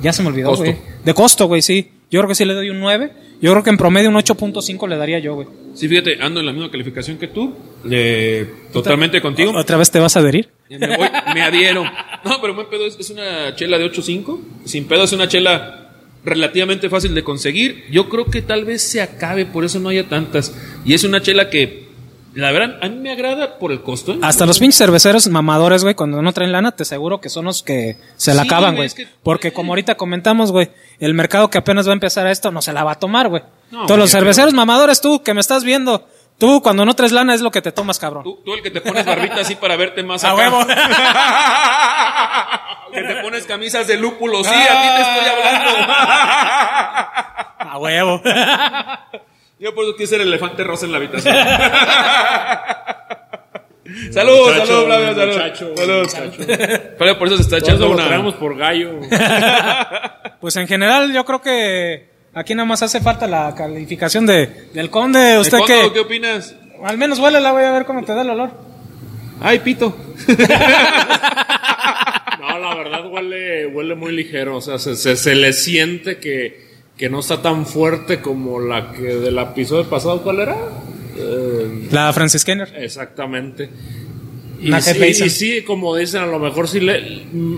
Ya 0.02 0.12
se 0.12 0.22
me 0.22 0.28
olvidó, 0.28 0.54
güey. 0.54 0.76
De 1.04 1.14
costo, 1.14 1.46
güey, 1.46 1.62
sí. 1.62 1.90
Yo 2.10 2.20
creo 2.20 2.28
que 2.28 2.34
sí 2.34 2.44
le 2.44 2.54
doy 2.54 2.70
un 2.70 2.80
9. 2.80 3.12
Yo 3.40 3.52
creo 3.52 3.62
que 3.62 3.70
en 3.70 3.76
promedio 3.76 4.08
un 4.08 4.16
8.5 4.16 4.88
le 4.88 4.96
daría 4.96 5.18
yo, 5.18 5.34
güey. 5.34 5.48
Sí, 5.74 5.88
fíjate, 5.88 6.20
ando 6.20 6.40
en 6.40 6.46
la 6.46 6.52
misma 6.52 6.70
calificación 6.70 7.18
que 7.18 7.28
tú. 7.28 7.54
Eh, 7.88 8.46
totalmente 8.72 9.20
contigo. 9.20 9.52
¿Otra 9.54 9.76
vez 9.76 9.90
te 9.90 10.00
vas 10.00 10.16
a 10.16 10.20
adherir? 10.20 10.48
Me, 10.70 10.96
voy, 10.96 11.08
me 11.34 11.42
adhiero. 11.42 11.84
No, 12.24 12.40
pero 12.40 12.54
buen 12.54 12.68
pedo 12.68 12.86
es, 12.86 12.98
es 12.98 13.10
una 13.10 13.54
chela 13.54 13.78
de 13.78 13.84
8.5. 13.86 14.40
Sin 14.64 14.86
pedo 14.86 15.04
es 15.04 15.12
una 15.12 15.28
chela 15.28 15.88
relativamente 16.24 16.88
fácil 16.88 17.14
de 17.14 17.22
conseguir. 17.22 17.84
Yo 17.90 18.08
creo 18.08 18.26
que 18.26 18.42
tal 18.42 18.64
vez 18.64 18.82
se 18.82 19.00
acabe, 19.00 19.46
por 19.46 19.64
eso 19.64 19.78
no 19.78 19.88
haya 19.88 20.08
tantas. 20.08 20.56
Y 20.84 20.94
es 20.94 21.04
una 21.04 21.22
chela 21.22 21.50
que, 21.50 21.87
la 22.40 22.52
verdad, 22.52 22.78
a 22.82 22.88
mí 22.88 22.96
me 22.96 23.10
agrada 23.10 23.58
por 23.58 23.72
el 23.72 23.82
costo. 23.82 24.12
¿eh? 24.12 24.18
Hasta 24.22 24.46
los 24.46 24.58
pinches 24.58 24.78
cerveceros 24.78 25.26
mamadores, 25.28 25.82
güey, 25.82 25.94
cuando 25.94 26.22
no 26.22 26.32
traen 26.32 26.52
lana, 26.52 26.72
te 26.72 26.84
aseguro 26.84 27.20
que 27.20 27.28
son 27.28 27.44
los 27.46 27.62
que 27.62 27.96
se 28.16 28.34
la 28.34 28.42
Sí, 28.42 28.48
acaban, 28.48 28.74
güey, 28.76 28.76
güey. 28.76 28.86
es 28.86 28.94
que- 28.94 29.08
Porque 29.22 29.52
como 29.52 29.72
ahorita 29.72 29.96
comentamos, 29.96 30.52
güey, 30.52 30.70
el 31.00 31.14
mercado 31.14 31.50
que 31.50 31.58
apenas 31.58 31.86
va 31.86 31.90
a 31.90 31.94
empezar 31.94 32.26
a 32.26 32.30
esto 32.30 32.50
no 32.52 32.62
se 32.62 32.72
la 32.72 32.84
va 32.84 32.92
a 32.92 32.98
tomar, 32.98 33.28
güey. 33.28 33.42
No, 33.70 33.86
Todos 33.86 33.98
los 33.98 34.10
cerveceros 34.10 34.54
mamadores, 34.54 35.00
tú, 35.00 35.22
que 35.22 35.34
me 35.34 35.40
estás 35.40 35.64
viendo, 35.64 36.06
tú 36.38 36.62
cuando 36.62 36.84
no 36.84 36.94
traes 36.94 37.12
lana 37.12 37.34
es 37.34 37.40
lo 37.40 37.50
que 37.50 37.60
te 37.60 37.72
tomas, 37.72 37.98
cabrón. 37.98 38.22
Tú, 38.24 38.38
tú 38.44 38.54
el 38.54 38.62
que 38.62 38.70
te 38.70 38.80
pones 38.80 39.04
barbita 39.04 39.40
así 39.40 39.56
para 39.56 39.76
verte 39.76 40.02
más 40.04 40.22
A 40.24 40.28
acá. 40.32 40.36
huevo. 40.36 40.66
que 42.92 43.02
te 43.02 43.16
pones 43.22 43.44
camisas 43.46 43.86
de 43.86 43.96
lúpulo. 43.96 44.42
Sí, 44.44 44.50
a 44.50 44.82
ti 44.82 44.88
te 44.96 45.02
estoy 45.02 45.28
hablando. 45.28 45.92
A 47.70 47.78
huevo. 47.78 48.22
Yo 49.60 49.74
por 49.74 49.84
eso 49.84 49.96
quiero 49.96 50.10
ser 50.10 50.20
el 50.20 50.28
elefante 50.28 50.62
rosa 50.64 50.86
en 50.86 50.92
la 50.92 50.98
habitación. 50.98 51.34
Saludos, 54.12 54.48
Muchacho, 54.52 54.66
saludos, 54.66 54.84
Flavio, 54.86 55.14
saludos. 55.14 55.36
muchacho, 55.36 55.72
Saludos. 55.76 56.14
muchacho. 56.14 56.42
Flavio 56.98 57.18
por 57.18 57.26
eso 57.28 57.36
se 57.38 57.42
está 57.42 57.56
Todos 57.58 57.68
echando 57.70 57.90
una. 57.90 58.38
por 58.38 58.56
gallo. 58.56 59.00
Pues 60.40 60.54
en 60.54 60.68
general 60.68 61.12
yo 61.12 61.24
creo 61.24 61.40
que 61.42 62.10
aquí 62.32 62.54
nada 62.54 62.64
más 62.66 62.80
hace 62.82 63.00
falta 63.00 63.26
la 63.26 63.52
calificación 63.56 64.24
de, 64.24 64.68
del 64.72 64.88
conde. 64.88 65.36
¿Usted 65.40 65.58
qué? 65.66 65.90
¿Qué 65.92 65.98
opinas? 66.00 66.54
Al 66.84 66.96
menos 66.96 67.18
huélela, 67.18 67.50
voy 67.50 67.64
a 67.64 67.72
ver 67.72 67.84
cómo 67.86 68.04
te 68.04 68.14
da 68.14 68.22
el 68.22 68.30
olor. 68.30 68.50
Ay, 69.40 69.58
pito. 69.60 69.96
No, 72.40 72.58
la 72.58 72.74
verdad 72.76 73.06
huele, 73.10 73.66
huele 73.66 73.94
muy 73.94 74.12
ligero. 74.12 74.56
O 74.56 74.60
sea, 74.60 74.78
se, 74.78 74.94
se, 74.96 75.16
se 75.16 75.34
le 75.34 75.52
siente 75.52 76.18
que, 76.18 76.67
que 76.98 77.08
no 77.08 77.20
está 77.20 77.40
tan 77.40 77.64
fuerte 77.64 78.20
como 78.20 78.60
la 78.60 78.92
que 78.92 79.02
del 79.02 79.38
episodio 79.38 79.88
pasado. 79.88 80.20
¿Cuál 80.22 80.40
era? 80.40 80.56
Eh, 81.16 81.88
La 81.92 82.12
Francis 82.12 82.44
Kenner. 82.44 82.74
exactamente. 82.76 83.70
Y 84.60 84.72
sí, 84.82 85.24
y 85.24 85.30
sí, 85.30 85.62
como 85.62 85.94
dicen, 85.94 86.22
a 86.22 86.26
lo 86.26 86.40
mejor 86.40 86.66
sí 86.68 86.80
le. 86.80 87.24
mm, 87.32 87.56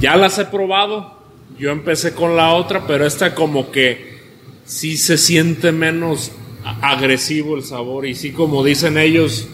Ya 0.00 0.16
las 0.16 0.38
he 0.38 0.44
probado. 0.46 1.14
Yo 1.58 1.70
empecé 1.70 2.14
con 2.14 2.34
la 2.36 2.52
otra, 2.54 2.84
pero 2.86 3.06
esta 3.06 3.32
como 3.34 3.70
que 3.70 4.18
sí 4.64 4.96
se 4.96 5.16
siente 5.16 5.70
menos 5.70 6.32
agresivo 6.82 7.56
el 7.56 7.62
sabor. 7.62 8.06
Y 8.06 8.16
sí, 8.16 8.32
como 8.32 8.64
dicen 8.64 8.98
ellos, 8.98 9.46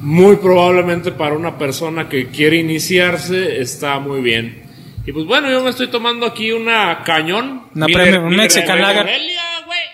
muy 0.00 0.36
probablemente 0.36 1.12
para 1.12 1.36
una 1.36 1.56
persona 1.56 2.08
que 2.08 2.26
quiere 2.26 2.56
iniciarse 2.58 3.60
está 3.60 4.00
muy 4.00 4.20
bien. 4.20 4.63
Y 5.06 5.12
pues 5.12 5.26
bueno, 5.26 5.50
yo 5.50 5.62
me 5.62 5.70
estoy 5.70 5.88
tomando 5.88 6.24
aquí 6.26 6.50
una 6.52 7.02
cañón. 7.04 7.68
Una 7.74 7.86
Miller- 7.86 8.02
premium, 8.02 8.22
un 8.24 8.30
Miller 8.30 8.44
Mexican 8.44 8.80
Lager. 8.80 9.04
Morelia. 9.04 9.40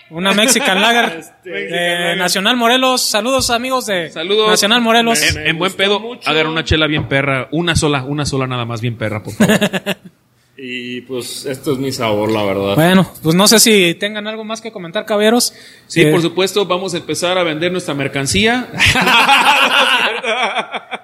Una 0.09 0.33
Mexican 0.33 0.81
Lager. 0.81 1.19
Este, 1.43 1.49
de 1.49 2.15
Nacional 2.17 2.55
Morelos. 2.55 3.01
Saludos, 3.01 3.49
amigos 3.49 3.85
de 3.87 4.09
Saludos. 4.11 4.49
Nacional 4.49 4.81
Morelos. 4.81 5.21
En, 5.21 5.43
Me 5.43 5.49
en 5.49 5.57
buen 5.57 5.73
pedo, 5.73 5.99
mucho. 5.99 6.29
hagan 6.29 6.47
una 6.47 6.63
chela 6.63 6.85
bien 6.87 7.07
perra. 7.09 7.47
Una 7.51 7.75
sola, 7.75 8.03
una 8.03 8.25
sola 8.25 8.45
nada 8.47 8.63
más 8.65 8.79
bien 8.81 8.95
perra, 8.97 9.23
por 9.23 9.33
favor. 9.33 9.57
Y 10.63 11.01
pues 11.01 11.45
esto 11.47 11.71
es 11.73 11.79
mi 11.79 11.91
sabor, 11.91 12.29
la 12.31 12.43
verdad. 12.43 12.75
Bueno, 12.75 13.09
pues 13.23 13.33
no 13.35 13.47
sé 13.47 13.59
si 13.59 13.95
tengan 13.95 14.27
algo 14.27 14.43
más 14.43 14.61
que 14.61 14.71
comentar, 14.71 15.05
caballeros. 15.05 15.53
Sí, 15.87 16.01
Eh, 16.01 16.11
por 16.11 16.21
supuesto, 16.21 16.67
vamos 16.67 16.93
a 16.93 16.97
empezar 16.97 17.35
a 17.39 17.43
vender 17.43 17.71
nuestra 17.71 17.93
mercancía. 17.95 18.67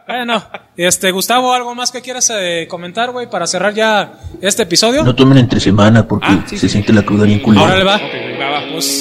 Bueno, 0.07 0.41
este, 0.77 1.11
Gustavo, 1.11 1.53
¿algo 1.53 1.75
más 1.75 1.91
que 1.91 2.01
quieras 2.01 2.31
eh, 2.33 2.65
comentar, 2.69 3.11
güey, 3.11 3.29
para 3.29 3.45
cerrar 3.45 3.73
ya 3.73 4.13
este 4.41 4.63
episodio? 4.63 5.03
No 5.03 5.13
tomen 5.13 5.37
entre 5.37 5.59
semana 5.59 6.07
porque 6.07 6.27
Ah, 6.29 6.43
sí, 6.47 6.55
se 6.57 6.67
sí. 6.67 6.73
siente 6.73 6.93
la 6.93 7.01
cruda 7.03 7.25
bien 7.25 7.39
culera. 7.39 7.65
Órale, 7.65 7.83
va. 7.83 7.95
Ok, 7.97 8.01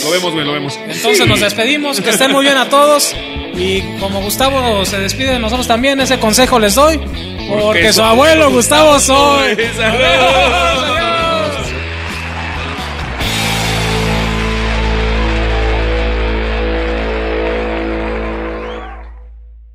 Lo 0.05 0.11
vemos, 0.11 0.33
güey, 0.33 0.45
lo 0.45 0.53
vemos. 0.53 0.79
Entonces 0.89 1.27
nos 1.27 1.41
despedimos, 1.41 2.01
que 2.01 2.11
estén 2.11 2.33
muy 2.33 2.45
bien 2.45 2.57
a 2.57 2.69
todos. 2.69 3.15
Y 3.57 3.81
como 3.99 4.21
Gustavo 4.21 4.85
se 4.85 4.99
despide 4.99 5.33
de 5.33 5.39
nosotros 5.39 5.67
también, 5.67 6.01
ese 6.01 6.19
consejo 6.19 6.59
les 6.59 6.75
doy. 6.75 7.01
Porque, 7.49 7.93
su 7.93 8.03
abuelo 8.03 8.51
Gustavo 8.51 8.99
soy. 8.99 9.57
Saludos. 9.77 11.16